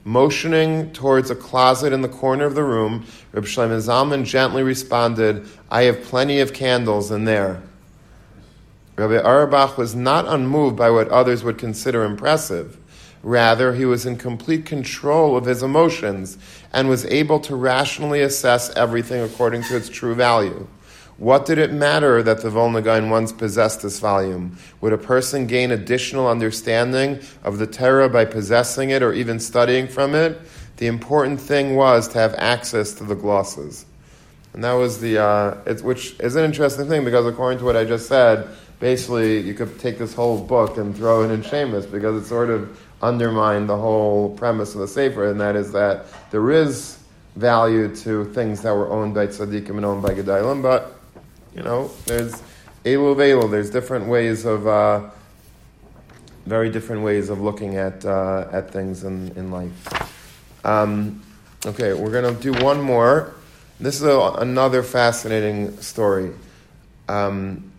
Motioning 0.04 0.92
towards 0.92 1.30
a 1.30 1.34
closet 1.34 1.92
in 1.92 2.02
the 2.02 2.08
corner 2.08 2.44
of 2.44 2.54
the 2.54 2.62
room, 2.62 3.06
Reb 3.32 3.44
Shlomo 3.44 3.78
Zalman 3.78 4.24
gently 4.24 4.62
responded, 4.62 5.46
I 5.70 5.82
have 5.84 6.02
plenty 6.02 6.40
of 6.40 6.52
candles 6.52 7.10
in 7.10 7.24
there. 7.24 7.62
Rabbi 8.96 9.18
Auerbach 9.18 9.76
was 9.76 9.94
not 9.94 10.28
unmoved 10.28 10.76
by 10.76 10.90
what 10.90 11.08
others 11.08 11.42
would 11.42 11.58
consider 11.58 12.04
impressive. 12.04 12.78
Rather, 13.24 13.72
he 13.72 13.86
was 13.86 14.04
in 14.04 14.16
complete 14.16 14.66
control 14.66 15.34
of 15.34 15.46
his 15.46 15.62
emotions 15.62 16.36
and 16.74 16.90
was 16.90 17.06
able 17.06 17.40
to 17.40 17.56
rationally 17.56 18.20
assess 18.20 18.68
everything 18.76 19.22
according 19.22 19.62
to 19.62 19.74
its 19.74 19.88
true 19.88 20.14
value. 20.14 20.66
What 21.16 21.46
did 21.46 21.56
it 21.56 21.72
matter 21.72 22.22
that 22.22 22.42
the 22.42 22.50
Vilna 22.50 22.82
Gaon 22.82 23.08
once 23.08 23.32
possessed 23.32 23.80
this 23.80 23.98
volume? 23.98 24.58
Would 24.82 24.92
a 24.92 24.98
person 24.98 25.46
gain 25.46 25.70
additional 25.70 26.28
understanding 26.28 27.20
of 27.44 27.56
the 27.56 27.66
Torah 27.66 28.10
by 28.10 28.26
possessing 28.26 28.90
it 28.90 29.02
or 29.02 29.14
even 29.14 29.40
studying 29.40 29.88
from 29.88 30.14
it? 30.14 30.38
The 30.76 30.86
important 30.86 31.40
thing 31.40 31.76
was 31.76 32.08
to 32.08 32.18
have 32.18 32.34
access 32.34 32.92
to 32.94 33.04
the 33.04 33.14
glosses. 33.14 33.86
And 34.52 34.62
that 34.64 34.74
was 34.74 35.00
the, 35.00 35.18
uh, 35.18 35.74
which 35.82 36.14
is 36.20 36.36
an 36.36 36.44
interesting 36.44 36.88
thing 36.88 37.04
because 37.04 37.24
according 37.24 37.60
to 37.60 37.64
what 37.64 37.76
I 37.76 37.86
just 37.86 38.06
said, 38.06 38.48
basically 38.80 39.40
you 39.40 39.54
could 39.54 39.78
take 39.78 39.98
this 39.98 40.12
whole 40.12 40.38
book 40.38 40.76
and 40.76 40.94
throw 40.94 41.22
it 41.22 41.30
in 41.30 41.42
sheimos 41.42 41.90
because 41.90 42.20
it's 42.20 42.28
sort 42.28 42.50
of 42.50 42.78
undermined 43.04 43.68
the 43.68 43.76
whole 43.76 44.34
premise 44.36 44.74
of 44.74 44.80
the 44.80 44.88
Sefer, 44.88 45.30
and 45.30 45.40
that 45.40 45.56
is 45.56 45.72
that 45.72 46.06
there 46.30 46.50
is 46.50 46.98
value 47.36 47.94
to 47.96 48.24
things 48.32 48.62
that 48.62 48.72
were 48.72 48.90
owned 48.90 49.14
by 49.14 49.26
tzaddikim 49.26 49.76
and 49.76 49.84
owned 49.84 50.02
by 50.02 50.14
gedolim, 50.14 50.62
but 50.62 50.98
you 51.54 51.62
know, 51.62 51.90
there's 52.06 52.42
elu 52.84 53.14
velu. 53.14 53.50
There's 53.50 53.70
different 53.70 54.06
ways 54.06 54.44
of, 54.44 54.66
uh, 54.66 55.10
very 56.46 56.70
different 56.70 57.02
ways 57.02 57.30
of 57.30 57.40
looking 57.40 57.76
at 57.76 58.04
uh, 58.04 58.48
at 58.52 58.70
things 58.70 59.04
in 59.04 59.32
in 59.36 59.50
life. 59.50 59.72
Um, 60.64 61.22
okay, 61.64 61.92
we're 61.92 62.12
gonna 62.12 62.34
do 62.34 62.52
one 62.64 62.80
more. 62.80 63.34
This 63.80 63.96
is 63.96 64.02
a, 64.02 64.18
another 64.38 64.82
fascinating 64.82 65.76
story. 65.80 66.32
Um, 67.08 67.72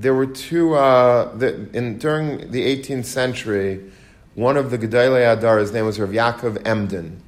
there 0.00 0.14
were 0.14 0.26
two 0.26 0.74
uh, 0.74 1.34
the, 1.36 1.68
in 1.76 1.98
during 1.98 2.50
the 2.50 2.64
18th 2.64 3.04
century. 3.04 3.80
One 4.34 4.56
of 4.56 4.70
the 4.70 4.78
Gedolei 4.78 5.36
Hador, 5.36 5.60
his 5.60 5.72
name 5.72 5.84
was 5.84 6.00
Rav 6.00 6.10
Yaakov 6.10 6.66
Emden. 6.66 7.22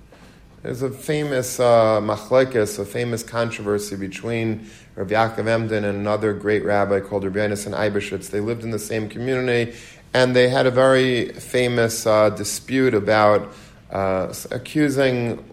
There's 0.62 0.80
a 0.80 0.90
famous 0.90 1.60
uh, 1.60 2.00
machlekes, 2.00 2.78
a 2.78 2.84
famous 2.86 3.22
controversy 3.22 3.96
between 3.96 4.70
Rav 4.96 5.08
Yaakov 5.08 5.46
Emden 5.46 5.84
and 5.84 5.98
another 5.98 6.32
great 6.32 6.64
rabbi 6.64 7.00
called 7.00 7.24
Rabbi 7.24 7.40
Yonasan 7.40 7.76
Eibeshitz. 7.76 8.30
They 8.30 8.40
lived 8.40 8.62
in 8.62 8.70
the 8.70 8.78
same 8.78 9.08
community, 9.08 9.74
and 10.14 10.34
they 10.34 10.48
had 10.48 10.64
a 10.64 10.70
very 10.70 11.28
famous 11.32 12.06
uh, 12.06 12.30
dispute 12.30 12.94
about 12.94 13.52
uh, 13.90 14.32
accusing. 14.50 15.44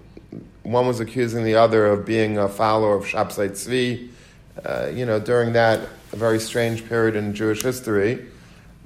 One 0.64 0.88
was 0.88 1.02
accusing 1.02 1.44
the 1.44 1.56
other 1.56 1.88
of 1.88 2.06
being 2.06 2.38
a 2.38 2.48
follower 2.48 2.96
of 2.96 3.04
Shabsai 3.04 3.50
Tzvi. 3.50 4.10
Uh, 4.64 4.92
you 4.94 5.06
know, 5.06 5.20
during 5.20 5.54
that 5.54 5.82
very 6.16 6.40
strange 6.40 6.88
period 6.88 7.16
in 7.16 7.34
Jewish 7.34 7.62
history, 7.62 8.26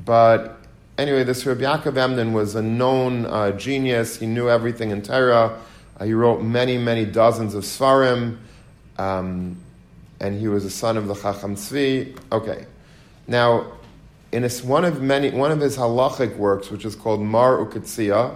but 0.03 0.59
anyway, 0.97 1.23
this 1.23 1.45
Rabbi 1.45 1.61
Yaakov 1.61 1.97
Emden 1.97 2.33
was 2.33 2.55
a 2.55 2.61
known 2.61 3.25
uh, 3.25 3.51
genius. 3.51 4.19
He 4.19 4.25
knew 4.25 4.49
everything 4.49 4.91
in 4.91 5.01
Torah. 5.01 5.59
Uh, 5.99 6.05
he 6.05 6.13
wrote 6.13 6.41
many, 6.41 6.77
many 6.77 7.05
dozens 7.05 7.55
of 7.55 7.63
Svarim, 7.63 8.37
um, 8.97 9.57
and 10.19 10.39
he 10.39 10.47
was 10.47 10.65
a 10.65 10.69
son 10.69 10.97
of 10.97 11.07
the 11.07 11.15
Chacham 11.15 11.55
Tzvi. 11.55 12.17
Okay. 12.31 12.65
Now, 13.27 13.71
in 14.31 14.43
one, 14.63 14.83
of 14.83 15.01
many, 15.01 15.29
one 15.29 15.51
of 15.51 15.59
his 15.59 15.77
halachic 15.77 16.35
works, 16.37 16.71
which 16.71 16.85
is 16.85 16.95
called 16.95 17.21
Mor 17.21 17.65
Uketzia, 17.65 18.35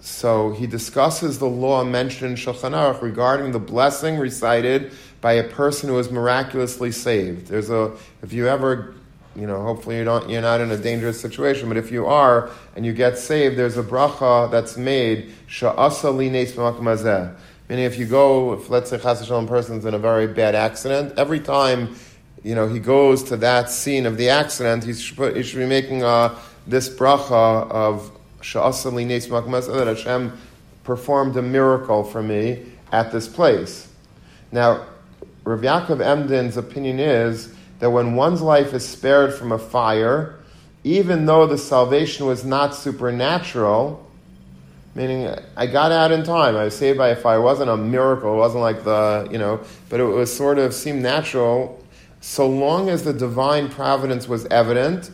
so 0.00 0.50
he 0.50 0.66
discusses 0.66 1.38
the 1.38 1.46
law 1.46 1.84
mentioned 1.84 2.32
in 2.32 2.36
Shulchan 2.36 2.72
Aruch 2.72 3.00
regarding 3.02 3.52
the 3.52 3.60
blessing 3.60 4.18
recited 4.18 4.90
by 5.22 5.32
a 5.34 5.48
person 5.48 5.88
who 5.88 5.98
is 5.98 6.10
miraculously 6.10 6.92
saved. 6.92 7.46
There's 7.46 7.70
a, 7.70 7.92
if 8.22 8.34
you 8.34 8.48
ever 8.48 8.94
you 9.34 9.46
know, 9.46 9.62
hopefully 9.62 9.96
you 9.96 10.04
don't, 10.04 10.28
you're 10.28 10.42
not 10.42 10.60
in 10.60 10.70
a 10.70 10.76
dangerous 10.76 11.20
situation, 11.20 11.68
but 11.68 11.78
if 11.78 11.90
you 11.90 12.06
are 12.06 12.50
and 12.76 12.84
you 12.84 12.92
get 12.92 13.16
saved, 13.16 13.56
there's 13.56 13.78
a 13.78 13.82
bracha 13.82 14.50
that's 14.50 14.76
made, 14.76 15.32
sha'asa 15.48 16.12
b'makom 16.12 17.34
Meaning 17.68 17.84
if 17.84 17.98
you 17.98 18.04
go, 18.04 18.52
if 18.52 18.68
let's 18.68 18.90
say 18.90 18.98
Chas 18.98 19.24
Shalom 19.24 19.46
person's 19.46 19.86
in 19.86 19.94
a 19.94 19.98
very 19.98 20.26
bad 20.26 20.54
accident, 20.54 21.14
every 21.16 21.40
time, 21.40 21.96
you 22.42 22.54
know, 22.54 22.68
he 22.68 22.78
goes 22.78 23.22
to 23.24 23.36
that 23.38 23.70
scene 23.70 24.04
of 24.04 24.18
the 24.18 24.28
accident, 24.28 24.84
he 24.84 24.92
should, 24.92 25.36
he 25.36 25.42
should 25.42 25.60
be 25.60 25.66
making 25.66 26.02
uh, 26.02 26.38
this 26.66 26.90
bracha 26.90 27.70
of 27.70 28.10
sha'asa 28.42 28.92
b'makom 28.92 29.78
that 29.78 29.86
Hashem 29.86 30.38
performed 30.84 31.36
a 31.38 31.42
miracle 31.42 32.04
for 32.04 32.22
me 32.22 32.66
at 32.90 33.12
this 33.12 33.28
place. 33.28 33.88
Now, 34.50 34.84
Rav 35.44 35.60
Yaakov 35.60 35.98
Emden's 35.98 36.56
opinion 36.56 37.00
is 37.00 37.54
that 37.80 37.90
when 37.90 38.14
one's 38.14 38.40
life 38.40 38.72
is 38.74 38.86
spared 38.86 39.34
from 39.34 39.50
a 39.50 39.58
fire, 39.58 40.38
even 40.84 41.26
though 41.26 41.46
the 41.46 41.58
salvation 41.58 42.26
was 42.26 42.44
not 42.44 42.74
supernatural, 42.74 44.08
meaning 44.94 45.34
I 45.56 45.66
got 45.66 45.90
out 45.90 46.12
in 46.12 46.22
time, 46.22 46.56
I 46.56 46.64
was 46.64 46.76
saved 46.76 46.98
by 46.98 47.08
a 47.08 47.16
fire, 47.16 47.38
it 47.38 47.42
wasn't 47.42 47.70
a 47.70 47.76
miracle, 47.76 48.34
it 48.34 48.36
wasn't 48.36 48.62
like 48.62 48.84
the, 48.84 49.28
you 49.30 49.38
know, 49.38 49.60
but 49.88 50.00
it 50.00 50.04
was 50.04 50.34
sort 50.34 50.58
of 50.58 50.74
seemed 50.74 51.02
natural, 51.02 51.84
so 52.20 52.48
long 52.48 52.88
as 52.88 53.02
the 53.02 53.12
divine 53.12 53.68
providence 53.68 54.28
was 54.28 54.46
evident, 54.46 55.10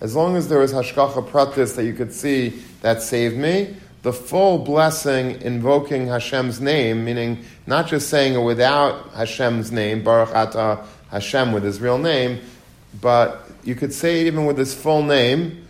as 0.00 0.14
long 0.14 0.36
as 0.36 0.48
there 0.48 0.58
was 0.58 0.72
hashgacha 0.72 1.26
pratis 1.28 1.74
that 1.76 1.84
you 1.84 1.94
could 1.94 2.12
see 2.12 2.62
that 2.82 3.02
saved 3.02 3.36
me, 3.36 3.76
the 4.02 4.12
full 4.12 4.58
blessing 4.58 5.40
invoking 5.42 6.06
Hashem's 6.06 6.60
name, 6.60 7.04
meaning 7.04 7.44
not 7.66 7.86
just 7.86 8.08
saying 8.08 8.34
it 8.34 8.44
without 8.44 9.10
Hashem's 9.12 9.70
name, 9.70 10.02
Baruch 10.02 10.30
Atah 10.30 10.84
Hashem 11.10 11.52
with 11.52 11.64
his 11.64 11.80
real 11.80 11.98
name, 11.98 12.40
but 13.00 13.46
you 13.62 13.74
could 13.74 13.92
say 13.92 14.22
it 14.22 14.26
even 14.26 14.46
with 14.46 14.56
his 14.56 14.74
full 14.74 15.02
name. 15.02 15.66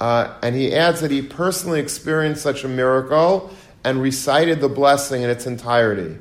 Uh, 0.00 0.34
and 0.42 0.54
he 0.54 0.74
adds 0.74 1.00
that 1.00 1.10
he 1.10 1.22
personally 1.22 1.80
experienced 1.80 2.42
such 2.42 2.64
a 2.64 2.68
miracle 2.68 3.50
and 3.84 4.02
recited 4.02 4.60
the 4.60 4.68
blessing 4.68 5.22
in 5.22 5.30
its 5.30 5.46
entirety. 5.46 6.16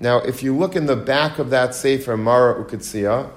Now, 0.00 0.18
if 0.18 0.42
you 0.42 0.56
look 0.56 0.76
in 0.76 0.86
the 0.86 0.96
back 0.96 1.38
of 1.38 1.50
that 1.50 1.74
Sefer, 1.74 2.16
Mara 2.16 2.62
Uketzia, 2.62 3.30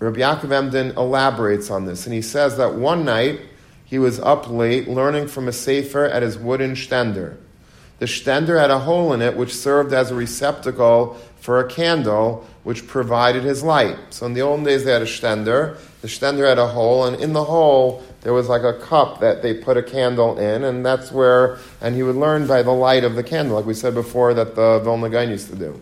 Rabbi 0.00 0.20
Yaakov 0.20 0.50
Emden 0.50 0.90
elaborates 0.96 1.70
on 1.70 1.84
this, 1.84 2.06
and 2.06 2.14
he 2.14 2.22
says 2.22 2.56
that 2.56 2.74
one 2.74 3.04
night 3.04 3.40
he 3.90 3.98
was 3.98 4.20
up 4.20 4.48
late 4.48 4.86
learning 4.86 5.26
from 5.26 5.48
a 5.48 5.52
Sefer 5.52 6.04
at 6.06 6.22
his 6.22 6.38
wooden 6.38 6.76
stender. 6.76 7.36
The 7.98 8.06
stender 8.06 8.58
had 8.58 8.70
a 8.70 8.78
hole 8.78 9.12
in 9.12 9.20
it 9.20 9.36
which 9.36 9.52
served 9.52 9.92
as 9.92 10.10
a 10.10 10.14
receptacle 10.14 11.20
for 11.40 11.58
a 11.58 11.68
candle 11.68 12.46
which 12.62 12.86
provided 12.86 13.42
his 13.42 13.64
light. 13.64 13.98
So 14.10 14.26
in 14.26 14.34
the 14.34 14.42
old 14.42 14.64
days 14.64 14.84
they 14.84 14.92
had 14.92 15.02
a 15.02 15.06
stender. 15.06 15.76
The 16.02 16.08
stender 16.08 16.48
had 16.48 16.58
a 16.58 16.68
hole, 16.68 17.04
and 17.04 17.20
in 17.20 17.32
the 17.32 17.44
hole 17.44 18.02
there 18.22 18.32
was 18.32 18.48
like 18.48 18.62
a 18.62 18.78
cup 18.78 19.20
that 19.20 19.42
they 19.42 19.54
put 19.54 19.76
a 19.76 19.82
candle 19.82 20.38
in, 20.38 20.62
and 20.62 20.86
that's 20.86 21.10
where, 21.10 21.58
and 21.80 21.94
he 21.96 22.02
would 22.04 22.16
learn 22.16 22.46
by 22.46 22.62
the 22.62 22.70
light 22.70 23.02
of 23.02 23.16
the 23.16 23.24
candle, 23.24 23.56
like 23.56 23.66
we 23.66 23.74
said 23.74 23.94
before 23.94 24.34
that 24.34 24.54
the 24.54 24.78
Vilna 24.84 25.10
Gaon 25.10 25.30
used 25.30 25.48
to 25.50 25.56
do. 25.56 25.80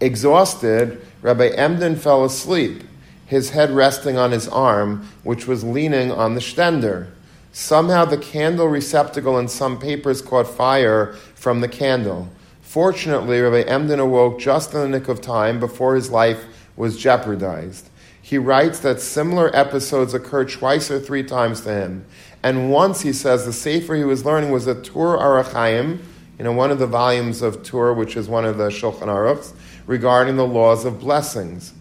Exhausted, 0.00 1.00
Rabbi 1.22 1.48
Emden 1.48 1.96
fell 1.96 2.24
asleep, 2.24 2.82
his 3.26 3.50
head 3.50 3.70
resting 3.70 4.16
on 4.16 4.30
his 4.30 4.48
arm, 4.48 5.06
which 5.24 5.46
was 5.46 5.64
leaning 5.64 6.10
on 6.10 6.34
the 6.34 6.40
stender. 6.40 7.08
Somehow 7.52 8.04
the 8.04 8.18
candle 8.18 8.68
receptacle 8.68 9.36
and 9.36 9.50
some 9.50 9.78
papers 9.78 10.22
caught 10.22 10.46
fire 10.46 11.14
from 11.34 11.60
the 11.60 11.68
candle. 11.68 12.28
Fortunately, 12.62 13.40
Rabbi 13.40 13.68
Emden 13.68 14.00
awoke 14.00 14.38
just 14.38 14.74
in 14.74 14.80
the 14.80 14.88
nick 14.88 15.08
of 15.08 15.20
time 15.20 15.58
before 15.58 15.94
his 15.94 16.10
life 16.10 16.44
was 16.76 16.98
jeopardized. 16.98 17.88
He 18.20 18.38
writes 18.38 18.80
that 18.80 19.00
similar 19.00 19.54
episodes 19.54 20.12
occurred 20.12 20.50
twice 20.50 20.90
or 20.90 21.00
three 21.00 21.22
times 21.22 21.62
to 21.62 21.72
him. 21.72 22.04
And 22.42 22.70
once, 22.70 23.00
he 23.00 23.12
says, 23.12 23.46
the 23.46 23.52
Sefer 23.52 23.94
he 23.94 24.04
was 24.04 24.24
learning 24.24 24.50
was 24.50 24.66
a 24.66 24.74
Tur 24.74 25.16
Orach 25.16 25.52
Chaim, 25.52 26.02
you 26.38 26.44
know, 26.44 26.52
one 26.52 26.70
of 26.70 26.78
the 26.78 26.86
volumes 26.86 27.40
of 27.40 27.62
Tur, 27.62 27.92
which 27.94 28.16
is 28.16 28.28
one 28.28 28.44
of 28.44 28.58
the 28.58 28.68
Shulchan 28.68 29.06
Aruchs, 29.06 29.54
regarding 29.86 30.36
the 30.36 30.46
laws 30.46 30.84
of 30.84 31.00
blessings. 31.00 31.72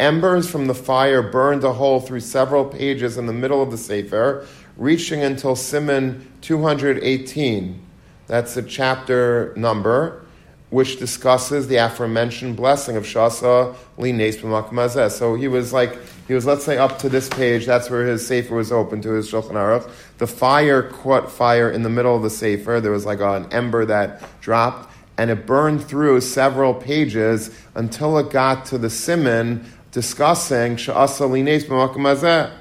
Embers 0.00 0.50
from 0.50 0.66
the 0.66 0.74
fire 0.74 1.22
burned 1.22 1.62
a 1.62 1.74
hole 1.74 2.00
through 2.00 2.20
several 2.20 2.64
pages 2.64 3.18
in 3.18 3.26
the 3.26 3.34
middle 3.34 3.62
of 3.62 3.70
the 3.70 3.76
Sefer, 3.76 4.46
reaching 4.78 5.20
until 5.20 5.54
Siman 5.54 6.22
218. 6.40 7.78
That's 8.26 8.54
the 8.54 8.62
chapter 8.62 9.52
number. 9.56 10.24
which 10.70 10.98
discusses 11.00 11.66
the 11.66 11.76
aforementioned 11.76 12.56
blessing 12.56 12.96
of 12.96 13.02
Shasa 13.04 13.74
Lines 13.98 14.36
B'Makamazeh. 14.36 15.10
So 15.10 15.34
he 15.34 15.48
was 15.48 15.72
like, 15.72 15.98
he 16.28 16.34
was, 16.34 16.46
let's 16.46 16.64
say, 16.64 16.78
up 16.78 17.00
to 17.00 17.08
this 17.08 17.28
page, 17.28 17.66
that's 17.66 17.90
where 17.90 18.06
his 18.06 18.24
Sefer 18.24 18.54
was 18.54 18.70
open 18.70 19.02
to 19.02 19.10
his 19.10 19.30
Shulchan 19.30 19.52
Aruch. 19.52 19.90
The 20.18 20.28
fire 20.28 20.84
caught 20.84 21.30
fire 21.30 21.70
in 21.70 21.82
the 21.82 21.90
middle 21.90 22.14
of 22.14 22.22
the 22.22 22.30
Sefer. 22.30 22.80
There 22.80 22.92
was 22.92 23.04
like 23.04 23.20
an 23.20 23.52
ember 23.52 23.84
that 23.86 24.22
dropped, 24.40 24.92
and 25.18 25.28
it 25.28 25.44
burned 25.44 25.84
through 25.84 26.20
several 26.20 26.72
pages 26.72 27.50
until 27.74 28.16
it 28.18 28.30
got 28.30 28.64
to 28.66 28.78
the 28.78 28.88
Siman 28.88 29.64
discussing 29.92 30.76
Shasa 30.76 31.28
Lines 31.28 31.64
B'Makamazeh. 31.64 32.52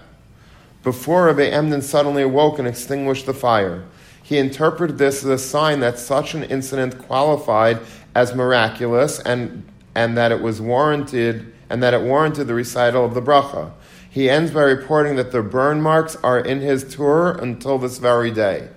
Before 0.83 1.25
Rabbi 1.25 1.43
Emden 1.43 1.81
suddenly 1.81 2.23
awoke 2.23 2.57
and 2.57 2.67
extinguished 2.67 3.25
the 3.25 3.33
fire. 3.33 3.85
He 4.23 4.37
interpreted 4.37 4.97
this 4.97 5.23
as 5.23 5.29
a 5.29 5.37
sign 5.37 5.79
that 5.81 5.99
such 5.99 6.33
an 6.33 6.43
incident 6.43 6.97
qualified 6.99 7.79
as 8.15 8.33
miraculous 8.33 9.19
and, 9.19 9.67
and 9.95 10.17
that 10.17 10.31
it 10.31 10.41
was 10.41 10.61
warranted 10.61 11.53
and 11.69 11.83
that 11.83 11.93
it 11.93 12.01
warranted 12.01 12.47
the 12.47 12.53
recital 12.53 13.05
of 13.05 13.13
the 13.13 13.21
bracha. 13.21 13.71
He 14.09 14.29
ends 14.29 14.51
by 14.51 14.63
reporting 14.63 15.15
that 15.17 15.31
the 15.31 15.43
burn 15.43 15.81
marks 15.81 16.15
are 16.17 16.39
in 16.39 16.61
his 16.61 16.95
Tur 16.95 17.31
until 17.31 17.77
this 17.77 17.99
very 17.99 18.31
day. 18.31 18.69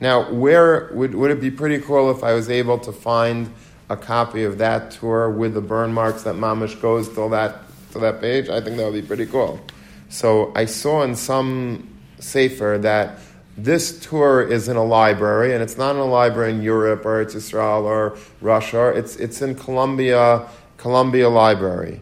Now, 0.00 0.30
where 0.32 0.90
would, 0.92 1.14
would 1.14 1.30
it 1.30 1.40
be 1.40 1.50
pretty 1.50 1.78
cool 1.78 2.10
if 2.10 2.22
I 2.24 2.34
was 2.34 2.50
able 2.50 2.78
to 2.80 2.92
find 2.92 3.52
a 3.92 3.96
copy 3.96 4.42
of 4.44 4.58
that 4.58 4.90
Tur 4.90 5.30
with 5.30 5.54
the 5.54 5.60
burn 5.60 5.92
marks 5.92 6.22
that 6.22 6.34
Mamish 6.34 6.80
goes 6.80 7.08
to 7.10 7.28
that 7.30 7.58
to 7.92 7.98
that 7.98 8.20
page? 8.20 8.48
I 8.48 8.60
think 8.60 8.76
that 8.78 8.84
would 8.84 9.00
be 9.00 9.06
pretty 9.06 9.26
cool. 9.26 9.60
So 10.08 10.52
I 10.54 10.64
saw 10.64 11.02
in 11.02 11.14
some 11.14 11.88
sefer 12.18 12.78
that 12.82 13.18
this 13.56 14.00
Tur 14.00 14.42
is 14.42 14.68
in 14.68 14.76
a 14.76 14.84
library, 14.84 15.52
and 15.52 15.62
it's 15.62 15.76
not 15.76 15.94
in 15.94 16.00
a 16.00 16.06
library 16.06 16.52
in 16.52 16.62
Europe 16.62 17.04
or 17.04 17.20
it's 17.20 17.34
Israel 17.34 17.84
or 17.84 18.16
Russia. 18.40 18.88
It's, 18.88 19.16
it's 19.16 19.42
in 19.42 19.54
Columbia, 19.54 20.48
Columbia 20.78 21.28
Library. 21.28 22.00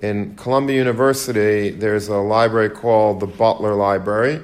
In 0.00 0.36
Columbia 0.36 0.76
University, 0.76 1.70
there's 1.70 2.08
a 2.08 2.16
library 2.16 2.70
called 2.70 3.20
the 3.20 3.26
Butler 3.26 3.74
Library. 3.74 4.40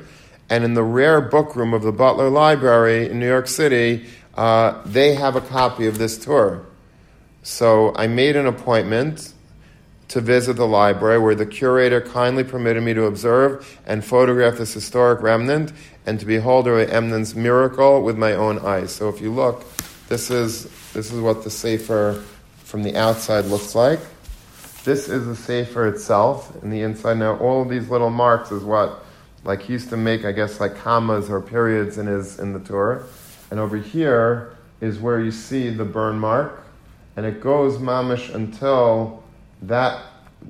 And 0.50 0.64
in 0.64 0.74
the 0.74 0.82
rare 0.82 1.20
book 1.20 1.54
room 1.54 1.74
of 1.74 1.82
the 1.82 1.92
Butler 1.92 2.30
Library 2.30 3.08
in 3.08 3.20
New 3.20 3.28
York 3.28 3.48
City, 3.48 4.06
uh, 4.34 4.80
they 4.84 5.14
have 5.14 5.36
a 5.36 5.40
copy 5.40 5.86
of 5.86 5.98
this 5.98 6.16
Tur. 6.24 6.64
So 7.48 7.94
I 7.96 8.08
made 8.08 8.36
an 8.36 8.46
appointment 8.46 9.32
to 10.08 10.20
visit 10.20 10.56
the 10.56 10.66
library 10.66 11.18
where 11.18 11.34
the 11.34 11.46
curator 11.46 12.02
kindly 12.02 12.44
permitted 12.44 12.82
me 12.82 12.92
to 12.92 13.04
observe 13.04 13.80
and 13.86 14.04
photograph 14.04 14.58
this 14.58 14.74
historic 14.74 15.22
remnant 15.22 15.72
and 16.04 16.20
to 16.20 16.26
behold 16.26 16.66
Rabbi 16.66 16.92
Emden's 16.92 17.34
miracle 17.34 18.02
with 18.02 18.18
my 18.18 18.34
own 18.34 18.58
eyes. 18.58 18.94
So 18.94 19.08
if 19.08 19.22
you 19.22 19.32
look, 19.32 19.64
this 20.08 20.30
is, 20.30 20.64
this 20.92 21.10
is 21.10 21.20
what 21.20 21.42
the 21.42 21.48
Sefer 21.48 22.22
from 22.64 22.82
the 22.82 22.94
outside 22.96 23.46
looks 23.46 23.74
like. 23.74 24.00
This 24.84 25.08
is 25.08 25.26
the 25.26 25.34
Sefer 25.34 25.88
itself 25.88 26.54
in 26.62 26.68
the 26.68 26.82
inside. 26.82 27.16
Now 27.16 27.38
all 27.38 27.62
of 27.62 27.70
these 27.70 27.88
little 27.88 28.10
marks 28.10 28.52
is 28.52 28.62
what, 28.62 29.06
like 29.44 29.62
he 29.62 29.72
used 29.72 29.88
to 29.88 29.96
make, 29.96 30.26
I 30.26 30.32
guess, 30.32 30.60
like 30.60 30.76
commas 30.76 31.30
or 31.30 31.40
periods 31.40 31.96
in 31.96 32.08
his, 32.08 32.38
in 32.38 32.52
the 32.52 32.60
Torah. 32.60 33.04
And 33.50 33.58
over 33.58 33.78
here 33.78 34.54
is 34.82 34.98
where 34.98 35.18
you 35.18 35.32
see 35.32 35.70
the 35.70 35.86
burn 35.86 36.18
mark. 36.18 36.66
And 37.18 37.26
it 37.26 37.40
goes 37.40 37.78
mamish 37.78 38.32
until 38.32 39.24
that 39.62 40.04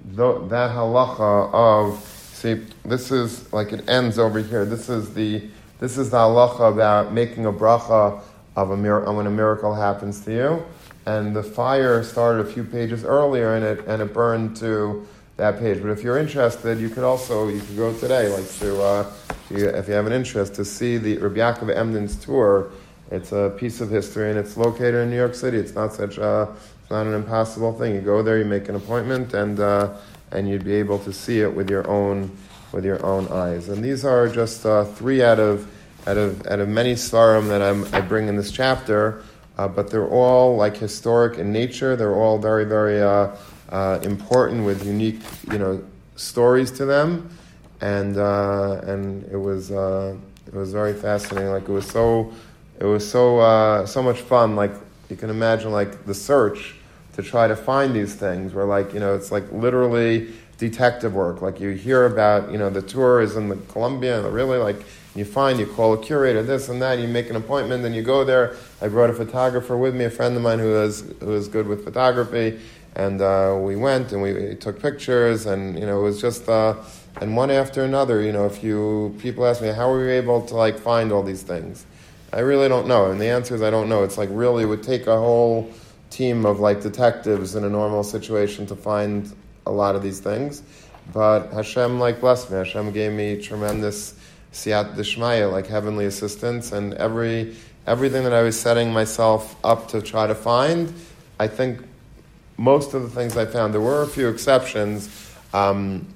that 0.05 0.71
halacha 0.71 1.51
of 1.55 1.99
see 2.35 2.63
this 2.85 3.11
is 3.11 3.51
like 3.55 3.73
it 3.73 3.89
ends 3.89 4.19
over 4.19 4.39
here. 4.39 4.67
This 4.67 4.91
is 4.91 5.15
the 5.15 5.49
this 5.81 5.97
is 5.97 6.11
the 6.11 6.19
halacha 6.19 6.71
about 6.71 7.15
making 7.15 7.47
a 7.47 7.53
bracha 7.55 8.21
of 8.55 8.71
a 8.73 8.77
miracle 8.77 9.17
when 9.17 9.27
a 9.27 9.31
miracle 9.31 9.75
happens 9.75 10.21
to 10.27 10.31
you. 10.31 10.63
And 11.07 11.35
the 11.35 11.43
fire 11.43 12.03
started 12.03 12.47
a 12.47 12.53
few 12.53 12.65
pages 12.65 13.03
earlier, 13.03 13.55
and 13.55 13.65
it 13.65 13.87
and 13.87 14.03
it 14.03 14.13
burned 14.13 14.55
to 14.59 15.09
that 15.39 15.59
page. 15.59 15.81
But 15.81 15.89
if 15.89 16.03
you're 16.03 16.19
interested, 16.19 16.79
you 16.79 16.91
could 16.91 17.05
also 17.05 17.49
you 17.49 17.63
could 17.63 17.77
go 17.79 17.99
today, 17.99 18.29
like 18.29 18.51
to 18.59 18.83
uh, 18.83 19.13
if 19.49 19.89
you 19.89 19.95
have 19.95 20.05
an 20.05 20.13
interest 20.13 20.55
to 20.57 20.67
see 20.67 20.99
the 20.99 21.17
Rabbi 21.17 21.39
Yaakov 21.39 21.75
Emden's 21.75 22.23
Tur. 22.23 22.71
It's 23.11 23.33
a 23.33 23.55
piece 23.57 23.81
of 23.81 23.91
history, 23.91 24.31
and 24.31 24.39
it's 24.39 24.57
located 24.57 24.97
in 24.97 25.11
New 25.11 25.17
York 25.17 25.35
City. 25.35 25.57
It's 25.57 25.75
not 25.75 25.95
such 25.95 26.19
a 26.19 26.55
it's 26.81 26.91
not 26.91 27.07
an 27.07 27.15
impossible 27.15 27.73
thing. 27.73 27.95
You 27.95 28.01
go 28.01 28.23
there, 28.23 28.39
you 28.39 28.45
make 28.45 28.69
an 28.69 28.75
appointment, 28.75 29.35
and 29.35 29.59
uh, 29.61 29.95
and 30.31 30.49
you'd 30.49 30.65
be 30.65 30.75
able 30.75 30.99
to 31.01 31.13
see 31.13 31.41
it 31.41 31.55
with 31.55 31.71
your 31.71 31.89
own 31.89 32.37
with 32.73 32.85
your 32.85 33.05
own 33.05 33.29
eyes. 33.29 33.69
And 33.69 33.83
these 33.83 34.05
are 34.05 34.29
just 34.29 34.67
uh, 34.67 34.85
three 34.85 35.23
out 35.23 35.41
of 35.41 35.71
out 36.07 36.17
of 36.17 36.47
out 36.47 36.61
of 36.61 36.69
many 36.69 36.95
svarim 36.95 37.49
that 37.49 37.63
I'm, 37.63 37.85
i 37.95 38.01
bring 38.01 38.29
in 38.29 38.37
this 38.37 38.51
chapter. 38.51 39.23
Uh, 39.57 39.67
but 39.67 39.91
they're 39.91 40.09
all 40.09 40.57
like 40.57 40.77
historic 40.77 41.39
in 41.39 41.53
nature. 41.53 41.97
They're 41.97 42.15
all 42.15 42.39
very 42.39 42.65
very 42.65 43.01
uh, 43.03 43.35
uh, 43.71 43.99
important 44.03 44.65
with 44.65 44.87
unique 44.87 45.21
you 45.51 45.59
know 45.59 45.83
stories 46.17 46.71
to 46.73 46.85
them, 46.85 47.31
and 47.81 48.17
uh, 48.19 48.81
and 48.85 49.25
it 49.33 49.37
was 49.37 49.71
it 49.71 50.55
was 50.55 50.73
very 50.73 50.95
fascinating. 50.95 51.51
Like 51.51 51.65
it 51.65 51.73
was 51.73 51.87
so 51.87 52.33
it 52.81 52.85
was 52.85 53.09
so 53.09 53.85
so 53.87 54.03
much 54.03 54.21
fun. 54.21 54.57
Like 54.57 54.73
you 55.09 55.17
can 55.17 55.31
imagine 55.31 55.73
like 55.73 56.05
the 56.05 56.15
search 56.15 56.75
to 57.15 57.23
try 57.23 57.49
to 57.49 57.57
find 57.57 57.95
these 57.95 58.15
things 58.15 58.55
where 58.55 58.65
like 58.65 58.95
you 58.95 59.01
know 59.01 59.15
it's 59.15 59.33
like 59.33 59.51
literally 59.51 60.33
detective 60.59 61.15
work 61.15 61.43
like 61.43 61.61
you 61.61 61.71
hear 61.71 62.07
about 62.07 62.51
you 62.51 62.59
know 62.59 62.71
the 62.71 62.83
Tur 62.83 63.21
is 63.21 63.37
in 63.37 63.49
the 63.49 63.57
columbia 63.73 64.25
and 64.25 64.33
really 64.33 64.59
like 64.59 64.77
you 65.15 65.25
find 65.25 65.59
you 65.59 65.67
call 65.67 65.95
a 65.95 65.99
curator 65.99 66.43
this 66.43 66.69
and 66.69 66.81
that 66.83 66.99
you 66.99 67.09
make 67.09 67.31
an 67.31 67.37
appointment 67.37 67.83
then 67.83 67.93
you 67.93 68.03
go 68.03 68.25
there 68.25 68.57
i 68.81 68.87
brought 68.87 69.11
a 69.11 69.13
photographer 69.13 69.77
with 69.77 69.95
me 69.95 70.05
a 70.05 70.11
friend 70.11 70.37
of 70.37 70.43
mine 70.43 70.59
who 70.61 70.77
is 70.77 71.13
who 71.21 71.33
is 71.35 71.49
good 71.49 71.67
with 71.67 71.85
photography 71.85 72.61
and 72.95 73.21
uh, 73.21 73.57
we 73.61 73.77
went 73.77 74.13
and 74.13 74.23
we 74.23 74.55
took 74.57 74.81
pictures 74.81 75.47
and 75.47 75.79
you 75.79 75.87
know 75.87 76.01
it 76.01 76.03
was 76.03 76.21
just 76.21 76.49
uh, 76.49 76.75
and 77.21 77.37
one 77.37 77.51
after 77.51 77.85
another 77.85 78.21
you 78.21 78.33
know 78.33 78.47
if 78.47 78.63
you 78.63 79.17
people 79.21 79.45
ask 79.47 79.61
me 79.61 79.69
how 79.69 79.91
were 79.91 80.05
you 80.05 80.11
able 80.11 80.41
to 80.43 80.55
like 80.55 80.79
find 80.79 81.11
all 81.11 81.23
these 81.23 81.43
things 81.43 81.85
i 82.33 82.41
really 82.41 82.69
don't 82.69 82.87
know 82.87 83.11
and 83.11 83.21
the 83.21 83.27
answer 83.27 83.55
is 83.55 83.63
i 83.63 83.71
don't 83.71 83.89
know 83.89 84.05
it's 84.05 84.19
like 84.19 84.29
really 84.33 84.65
would 84.65 84.83
take 84.83 85.07
a 85.07 85.17
whole 85.17 85.73
team 86.11 86.47
of 86.47 86.61
like 86.61 86.81
detectives 86.81 87.55
in 87.55 87.65
a 87.65 87.69
normal 87.69 88.03
situation 88.03 88.67
to 88.67 88.77
find 88.77 89.35
a 89.67 89.71
lot 89.71 89.95
of 89.95 90.03
these 90.03 90.21
things. 90.21 90.63
But 91.13 91.53
Hashem 91.53 91.99
like 91.99 92.21
blessed 92.21 92.51
me. 92.51 92.59
Hashem 92.59 92.93
gave 92.93 93.13
me 93.13 93.41
tremendous 93.41 94.15
siyat 94.53 94.95
dishmaya, 94.95 95.51
like 95.51 95.67
heavenly 95.67 96.07
assistance, 96.07 96.73
and 96.73 96.95
every 96.95 97.57
everything 97.87 98.25
that 98.25 98.35
I 98.35 98.43
was 98.43 98.59
setting 98.59 98.93
myself 98.93 99.57
up 99.65 99.89
to 99.89 100.03
try 100.03 100.27
to 100.27 100.35
find, 100.35 100.93
I 101.39 101.49
think 101.49 101.81
most 102.59 102.93
of 102.93 103.03
the 103.03 103.09
things 103.09 103.37
I 103.37 103.47
found. 103.47 103.73
There 103.73 103.81
were 103.81 104.03
a 104.03 104.07
few 104.07 104.29
exceptions 104.29 105.09
um, 105.55 106.07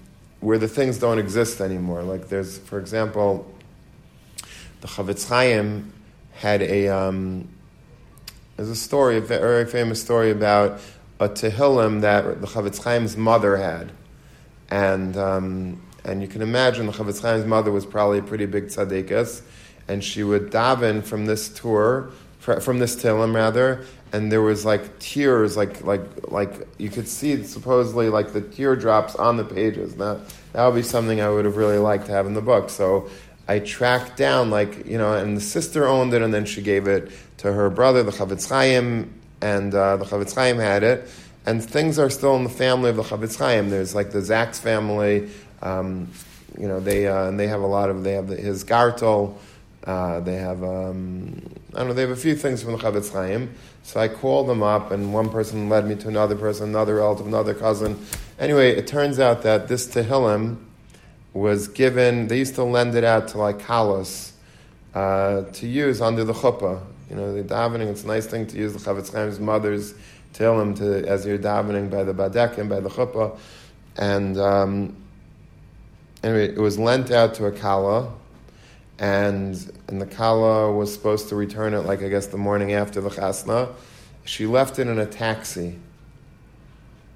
where 0.41 0.59
the 0.59 0.69
things 0.69 0.99
don't 0.99 1.19
exist 1.19 1.61
anymore. 1.61 2.03
Like 2.03 2.29
there's, 2.29 2.59
for 2.59 2.79
example, 2.79 3.51
the 4.83 4.89
Chafetz 4.89 5.29
Chaim 5.29 5.92
had 6.33 6.63
a 6.63 6.89
um, 6.89 7.49
there's 8.57 8.69
a 8.69 8.77
story, 8.77 9.17
a 9.17 9.21
very 9.21 9.67
famous 9.67 10.01
story 10.01 10.31
about 10.31 10.81
a 11.19 11.29
Tehillim 11.29 12.01
that 12.03 12.41
the 12.41 12.47
Chafetz 12.47 12.83
Chaim's 12.83 13.17
mother 13.17 13.57
had. 13.57 13.93
And, 14.71 15.17
um, 15.17 15.83
and 16.05 16.23
you 16.23 16.29
can 16.29 16.43
imagine 16.43 16.87
the 16.87 16.93
Chafetz 16.93 17.23
Chaim's 17.23 17.47
mother 17.47 17.71
was 17.71 17.87
probably 17.87 18.19
a 18.19 18.23
pretty 18.23 18.47
big 18.47 18.67
tzaddikas, 18.67 19.43
and 19.89 20.03
she 20.03 20.23
would 20.23 20.51
daven 20.51 21.03
from 21.03 21.27
this 21.27 21.49
Tur, 21.49 22.11
from 22.39 22.79
this 22.79 22.97
Tehillim 22.97 23.35
rather, 23.35 23.85
and 24.13 24.31
there 24.31 24.43
was 24.43 24.65
like 24.65 24.99
tears, 24.99 25.57
like 25.57 25.85
like 25.85 26.03
like 26.31 26.67
you 26.77 26.91
could 26.91 27.09
see 27.09 27.43
supposedly 27.45 28.09
like 28.09 28.33
the 28.33 28.41
teardrops 28.41 29.15
on 29.15 29.37
the 29.37 29.45
pages. 29.45 29.95
That 29.95 30.21
that 30.53 30.67
would 30.67 30.75
be 30.75 30.83
something 30.83 31.21
I 31.21 31.31
would 31.31 31.45
have 31.45 31.57
really 31.57 31.79
liked 31.79 32.07
to 32.07 32.13
have 32.13 32.27
in 32.27 32.35
the 32.35 32.43
book. 32.43 32.69
So 32.69 33.09
I 33.53 33.59
tracked 33.59 34.17
down 34.17 34.51
like 34.51 34.87
you 34.87 34.97
know, 34.97 35.13
and 35.13 35.37
the 35.37 35.41
sister 35.41 35.87
owned 35.87 36.15
it, 36.15 36.23
and 36.23 36.33
then 36.33 36.47
she 36.47 36.63
gave 36.63 36.89
it 36.89 37.13
to 37.39 37.53
her 37.53 37.69
brother, 37.69 38.03
the 38.03 38.11
Chafetz 38.11 38.49
Chaim, 38.49 39.13
and 39.43 39.75
uh, 39.75 39.99
the 39.99 40.07
Chafetz 40.07 40.35
Chaim 40.35 40.57
had 40.57 40.83
it. 40.83 41.09
And 41.45 41.63
things 41.63 41.99
are 41.99 42.09
still 42.09 42.35
in 42.37 42.45
the 42.45 42.51
family 42.51 42.89
of 42.89 42.97
the 42.97 43.03
Chafetz 43.03 43.37
Chaim. 43.39 43.69
There's 43.69 43.95
like 43.95 44.11
the 44.11 44.23
Zaks 44.23 44.59
family. 44.59 45.29
Um, 45.61 46.09
you 46.59 46.67
know, 46.67 46.81
they 46.81 47.07
uh, 47.07 47.29
and 47.29 47.39
they 47.39 47.49
have 47.49 47.61
a 47.61 47.67
lot 47.67 47.91
of 47.91 48.05
they 48.05 48.13
have 48.13 48.29
his 48.29 48.65
Gartel. 48.65 49.37
Uh, 49.85 50.21
they 50.21 50.37
have 50.37 50.63
um, 50.65 51.43
I 51.75 51.79
don't 51.79 51.89
know. 51.89 51.95
They 51.95 52.03
have 52.03 52.11
a 52.11 52.17
few 52.17 52.35
things 52.35 52.63
from 52.63 52.73
the 52.73 52.79
Chafetz 52.79 53.13
Chaim. 53.13 53.53
So 53.83 54.01
I 54.01 54.09
called 54.09 54.49
them 54.49 54.63
up, 54.63 54.93
and 54.93 55.13
one 55.13 55.29
person 55.29 55.69
led 55.69 55.87
me 55.87 55.97
to 55.97 56.09
another 56.09 56.37
person, 56.37 56.71
another 56.71 56.95
relative, 56.95 57.27
another 57.27 57.53
cousin. 57.53 57.99
Anyway, 58.39 58.71
it 58.71 58.87
turns 58.87 59.19
out 59.19 59.43
that 59.43 59.69
this 59.69 59.87
Tehillim 59.89 60.57
was 61.33 61.69
given. 61.69 62.29
They 62.29 62.39
used 62.39 62.55
to 62.57 62.65
lend 62.65 62.95
it 62.95 63.05
out 63.05 63.29
to 63.29 63.39
like 63.39 63.59
kalos 63.59 64.33
uh, 64.95 65.43
to 65.43 65.67
use 65.67 66.01
under 66.01 66.25
the 66.25 66.33
chuppah. 66.35 66.83
You 67.11 67.17
know, 67.17 67.35
the 67.35 67.43
davening, 67.43 67.89
it's 67.89 68.05
a 68.05 68.07
nice 68.07 68.27
thing 68.27 68.47
to 68.47 68.57
use 68.57 68.73
the 68.73 68.79
Chafetz 68.79 69.13
Chaim's 69.13 69.39
mother's 69.39 69.95
him 70.41 70.75
to, 70.75 71.07
as 71.07 71.27
you're 71.27 71.39
davening 71.39 71.91
by 71.91 72.05
the 72.05 72.15
Badekim, 72.15 72.69
by 72.69 72.81
the 72.81 72.89
Chuppah. 72.89 73.37
And 73.97 74.39
um, 74.39 74.97
anyway, 76.23 76.49
it 76.49 76.59
was 76.59 76.79
lent 76.79 77.11
out 77.11 77.35
to 77.35 77.47
a 77.47 77.53
Kala, 77.53 78.13
and, 78.99 79.71
and 79.89 80.01
the 80.01 80.07
Kala 80.07 80.73
was 80.73 80.93
supposed 80.93 81.29
to 81.29 81.37
return 81.37 81.75
it, 81.75 81.81
like 81.81 82.03
I 82.03 82.09
guess 82.09 82.29
the 82.29 82.39
morning 82.39 82.73
after 82.73 83.01
the 83.01 83.11
Chasna. 83.11 83.73
she 84.25 84.47
left 84.47 84.79
it 84.79 84.87
in 84.87 84.99
a 84.99 85.07
taxi. 85.07 85.79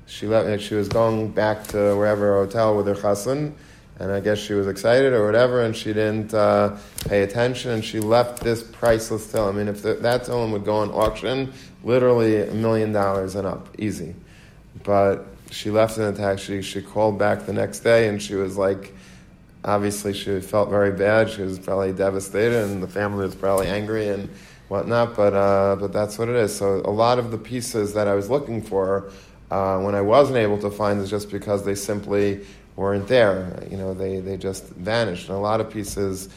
She 0.07 0.26
left. 0.26 0.62
She 0.62 0.74
was 0.74 0.88
going 0.88 1.31
back 1.31 1.66
to 1.68 1.96
wherever 1.96 2.44
hotel 2.44 2.76
with 2.76 2.87
her 2.87 2.94
chassan, 2.94 3.55
and 3.98 4.12
I 4.12 4.20
guess 4.20 4.38
she 4.38 4.52
was 4.52 4.66
excited 4.66 5.12
or 5.12 5.24
whatever, 5.24 5.62
and 5.62 5.74
she 5.74 5.92
didn't 5.92 6.35
uh, 6.35 6.76
pay 7.09 7.22
attention, 7.22 7.70
and 7.70 7.85
she 7.85 8.00
left 8.00 8.42
this 8.42 8.62
priceless 8.62 9.26
tefillin. 9.26 9.48
I 9.48 9.52
mean, 9.52 9.68
if 9.68 9.82
the, 9.82 9.94
that 9.94 10.24
tefillin 10.24 10.52
would 10.52 10.64
go 10.64 10.76
on 10.76 10.90
auction, 10.90 11.52
literally 11.82 12.42
a 12.42 12.52
million 12.52 12.92
dollars 12.92 13.35
and 13.35 13.46
up, 13.46 13.68
easy. 13.78 14.14
But 14.85 15.26
she 15.50 15.70
left 15.70 15.96
in 15.96 16.04
a 16.04 16.12
taxi. 16.12 16.61
She 16.61 16.82
called 16.82 17.18
back 17.18 17.46
the 17.46 17.52
next 17.54 17.80
day, 17.80 18.09
and 18.09 18.20
she 18.20 18.35
was 18.35 18.59
like, 18.59 18.94
obviously, 19.64 20.12
she 20.12 20.40
felt 20.40 20.68
very 20.68 20.92
bad. 20.92 21.30
She 21.30 21.42
was 21.42 21.59
probably 21.59 21.92
devastated, 21.92 22.68
and 22.68 22.82
the 22.82 22.88
family 22.88 23.24
was 23.24 23.35
probably 23.35 23.68
angry 23.68 24.09
and 24.09 24.28
whatnot. 24.68 25.16
But 25.16 25.32
uh, 25.32 25.76
but 25.76 25.92
that's 25.94 26.18
what 26.18 26.28
it 26.28 26.37
is. 26.37 26.54
So 26.54 26.82
a 26.85 26.90
lot 26.90 27.18
of 27.18 27.30
the 27.30 27.38
pieces 27.38 27.94
that 27.94 28.09
I 28.09 28.14
was 28.14 28.28
looking 28.28 28.62
for. 28.62 29.11
Uh, 29.48 29.78
when 29.78 29.94
I 29.94 30.00
wasn't 30.00 30.38
able 30.38 30.59
to 30.59 30.72
find 30.72 31.00
is 31.00 31.09
just 31.09 31.30
because 31.30 31.64
they 31.64 31.76
simply 31.76 32.44
weren't 32.76 33.08
there. 33.08 33.66
You 33.70 33.78
know, 33.78 33.94
they, 33.94 34.20
they 34.20 34.36
just 34.36 34.64
vanished. 34.68 35.28
And 35.28 35.36
a 35.36 35.40
lot 35.40 35.60
of 35.60 35.70
pieces, 35.70 36.28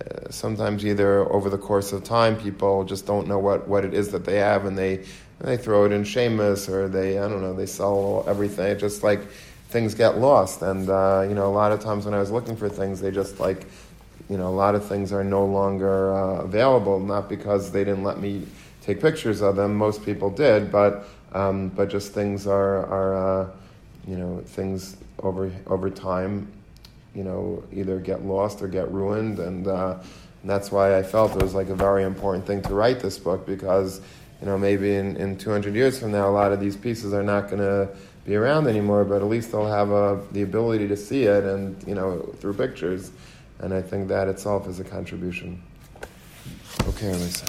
uh, 0.00 0.30
sometimes 0.30 0.84
either 0.84 1.20
over 1.32 1.50
the 1.50 1.58
course 1.58 1.92
of 1.92 2.04
time, 2.04 2.36
people 2.36 2.84
just 2.84 3.06
don't 3.06 3.26
know 3.26 3.38
what, 3.38 3.66
what 3.66 3.84
it 3.84 3.94
is 3.94 4.10
that 4.10 4.24
they 4.24 4.36
have 4.36 4.66
and 4.66 4.76
they, 4.76 5.04
they 5.40 5.56
throw 5.56 5.84
it 5.84 5.92
in 5.92 6.04
sheimos 6.04 6.68
or 6.68 6.88
they, 6.88 7.18
I 7.18 7.28
don't 7.28 7.40
know, 7.40 7.54
they 7.54 7.66
sell 7.66 8.24
everything. 8.28 8.66
It's 8.66 8.80
just 8.80 9.02
like 9.02 9.26
things 9.68 9.94
get 9.94 10.18
lost. 10.18 10.62
And, 10.62 10.88
uh, 10.88 11.24
you 11.28 11.34
know, 11.34 11.46
a 11.46 11.52
lot 11.52 11.72
of 11.72 11.80
times 11.80 12.04
when 12.04 12.14
I 12.14 12.18
was 12.18 12.30
looking 12.30 12.56
for 12.56 12.68
things, 12.68 13.00
they 13.00 13.10
just 13.10 13.40
like, 13.40 13.66
you 14.28 14.36
know, 14.36 14.48
a 14.48 14.56
lot 14.56 14.74
of 14.74 14.84
things 14.84 15.12
are 15.12 15.24
no 15.24 15.44
longer 15.44 16.14
uh, 16.14 16.42
available, 16.42 17.00
not 17.00 17.28
because 17.28 17.70
they 17.70 17.84
didn't 17.84 18.04
let 18.04 18.20
me 18.20 18.46
take 18.82 19.00
pictures 19.00 19.40
of 19.40 19.56
them. 19.56 19.76
Most 19.76 20.04
people 20.04 20.30
did, 20.30 20.70
but, 20.70 21.08
um, 21.32 21.68
but 21.68 21.88
just 21.88 22.12
things 22.12 22.46
are, 22.46 22.86
are 22.86 23.42
uh, 23.42 23.50
you 24.06 24.16
know, 24.16 24.42
things 24.46 24.96
over 25.20 25.50
over 25.66 25.90
time, 25.90 26.50
you 27.14 27.24
know, 27.24 27.62
either 27.72 27.98
get 27.98 28.24
lost 28.24 28.62
or 28.62 28.68
get 28.68 28.90
ruined, 28.92 29.38
and, 29.38 29.66
uh, 29.66 29.98
and 30.42 30.50
that's 30.50 30.70
why 30.70 30.96
I 30.96 31.02
felt 31.02 31.34
it 31.34 31.42
was 31.42 31.54
like 31.54 31.68
a 31.68 31.74
very 31.74 32.04
important 32.04 32.46
thing 32.46 32.62
to 32.62 32.74
write 32.74 33.00
this 33.00 33.18
book 33.18 33.46
because, 33.46 34.00
you 34.40 34.46
know, 34.46 34.56
maybe 34.58 34.94
in, 34.94 35.16
in 35.16 35.36
200 35.36 35.74
years 35.74 35.98
from 35.98 36.12
now, 36.12 36.28
a 36.28 36.30
lot 36.30 36.52
of 36.52 36.60
these 36.60 36.76
pieces 36.76 37.12
are 37.12 37.22
not 37.22 37.48
going 37.48 37.58
to 37.58 37.88
be 38.24 38.36
around 38.36 38.66
anymore, 38.66 39.04
but 39.04 39.22
at 39.22 39.28
least 39.28 39.50
they'll 39.50 39.66
have 39.66 39.90
uh, 39.90 40.16
the 40.32 40.42
ability 40.42 40.86
to 40.88 40.96
see 40.96 41.24
it 41.24 41.44
and, 41.44 41.82
you 41.86 41.94
know, 41.94 42.20
through 42.38 42.54
pictures. 42.54 43.12
And 43.60 43.72
I 43.72 43.80
think 43.80 44.08
that 44.08 44.28
itself 44.28 44.68
is 44.68 44.78
a 44.78 44.84
contribution. 44.84 45.62
Okay, 46.88 47.12
Lisa. 47.12 47.46